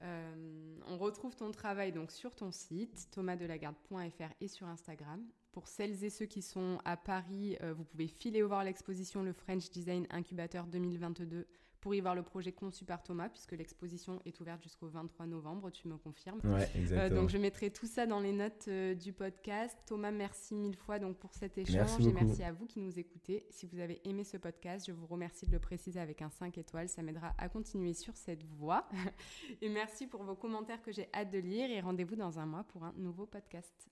on 0.00 0.96
retrouve 0.98 1.34
ton 1.34 1.50
travail 1.50 1.92
donc 1.92 2.12
sur 2.12 2.34
ton 2.34 2.52
site 2.52 3.08
thomasdelagarde.fr 3.10 4.32
et 4.40 4.48
sur 4.48 4.66
Instagram. 4.66 5.24
Pour 5.58 5.66
celles 5.66 6.04
et 6.04 6.10
ceux 6.10 6.26
qui 6.26 6.40
sont 6.40 6.78
à 6.84 6.96
Paris, 6.96 7.56
euh, 7.62 7.72
vous 7.72 7.84
pouvez 7.84 8.06
filer 8.06 8.42
voir 8.42 8.62
l'exposition 8.62 9.24
Le 9.24 9.32
French 9.32 9.70
Design 9.70 10.06
Incubateur 10.10 10.66
2022 10.66 11.48
pour 11.88 11.94
y 11.94 12.00
voir 12.00 12.14
le 12.14 12.22
projet 12.22 12.52
conçu 12.52 12.84
par 12.84 13.02
Thomas, 13.02 13.30
puisque 13.30 13.52
l'exposition 13.52 14.20
est 14.26 14.38
ouverte 14.40 14.62
jusqu'au 14.62 14.88
23 14.88 15.24
novembre, 15.24 15.70
tu 15.70 15.88
me 15.88 15.96
confirmes. 15.96 16.38
Ouais, 16.44 16.68
exactement. 16.74 17.22
donc 17.22 17.30
je 17.30 17.38
mettrai 17.38 17.70
tout 17.70 17.86
ça 17.86 18.04
dans 18.04 18.20
les 18.20 18.32
notes 18.32 18.66
euh, 18.68 18.94
du 18.94 19.14
podcast. 19.14 19.74
Thomas, 19.86 20.10
merci 20.10 20.54
mille 20.54 20.76
fois 20.76 20.98
donc 20.98 21.16
pour 21.16 21.32
cet 21.32 21.56
échange 21.56 21.76
merci 21.76 22.08
et 22.10 22.12
merci 22.12 22.42
à 22.42 22.52
vous 22.52 22.66
qui 22.66 22.80
nous 22.80 22.98
écoutez. 22.98 23.46
Si 23.48 23.64
vous 23.64 23.78
avez 23.78 24.06
aimé 24.06 24.22
ce 24.22 24.36
podcast, 24.36 24.84
je 24.86 24.92
vous 24.92 25.06
remercie 25.06 25.46
de 25.46 25.52
le 25.52 25.60
préciser 25.60 25.98
avec 25.98 26.20
un 26.20 26.28
5 26.28 26.58
étoiles, 26.58 26.90
ça 26.90 27.02
m'aidera 27.02 27.32
à 27.38 27.48
continuer 27.48 27.94
sur 27.94 28.18
cette 28.18 28.44
voie. 28.44 28.86
et 29.62 29.70
merci 29.70 30.06
pour 30.06 30.24
vos 30.24 30.34
commentaires 30.34 30.82
que 30.82 30.92
j'ai 30.92 31.08
hâte 31.14 31.30
de 31.30 31.38
lire 31.38 31.70
et 31.70 31.80
rendez-vous 31.80 32.16
dans 32.16 32.38
un 32.38 32.44
mois 32.44 32.64
pour 32.64 32.84
un 32.84 32.92
nouveau 32.98 33.24
podcast. 33.24 33.88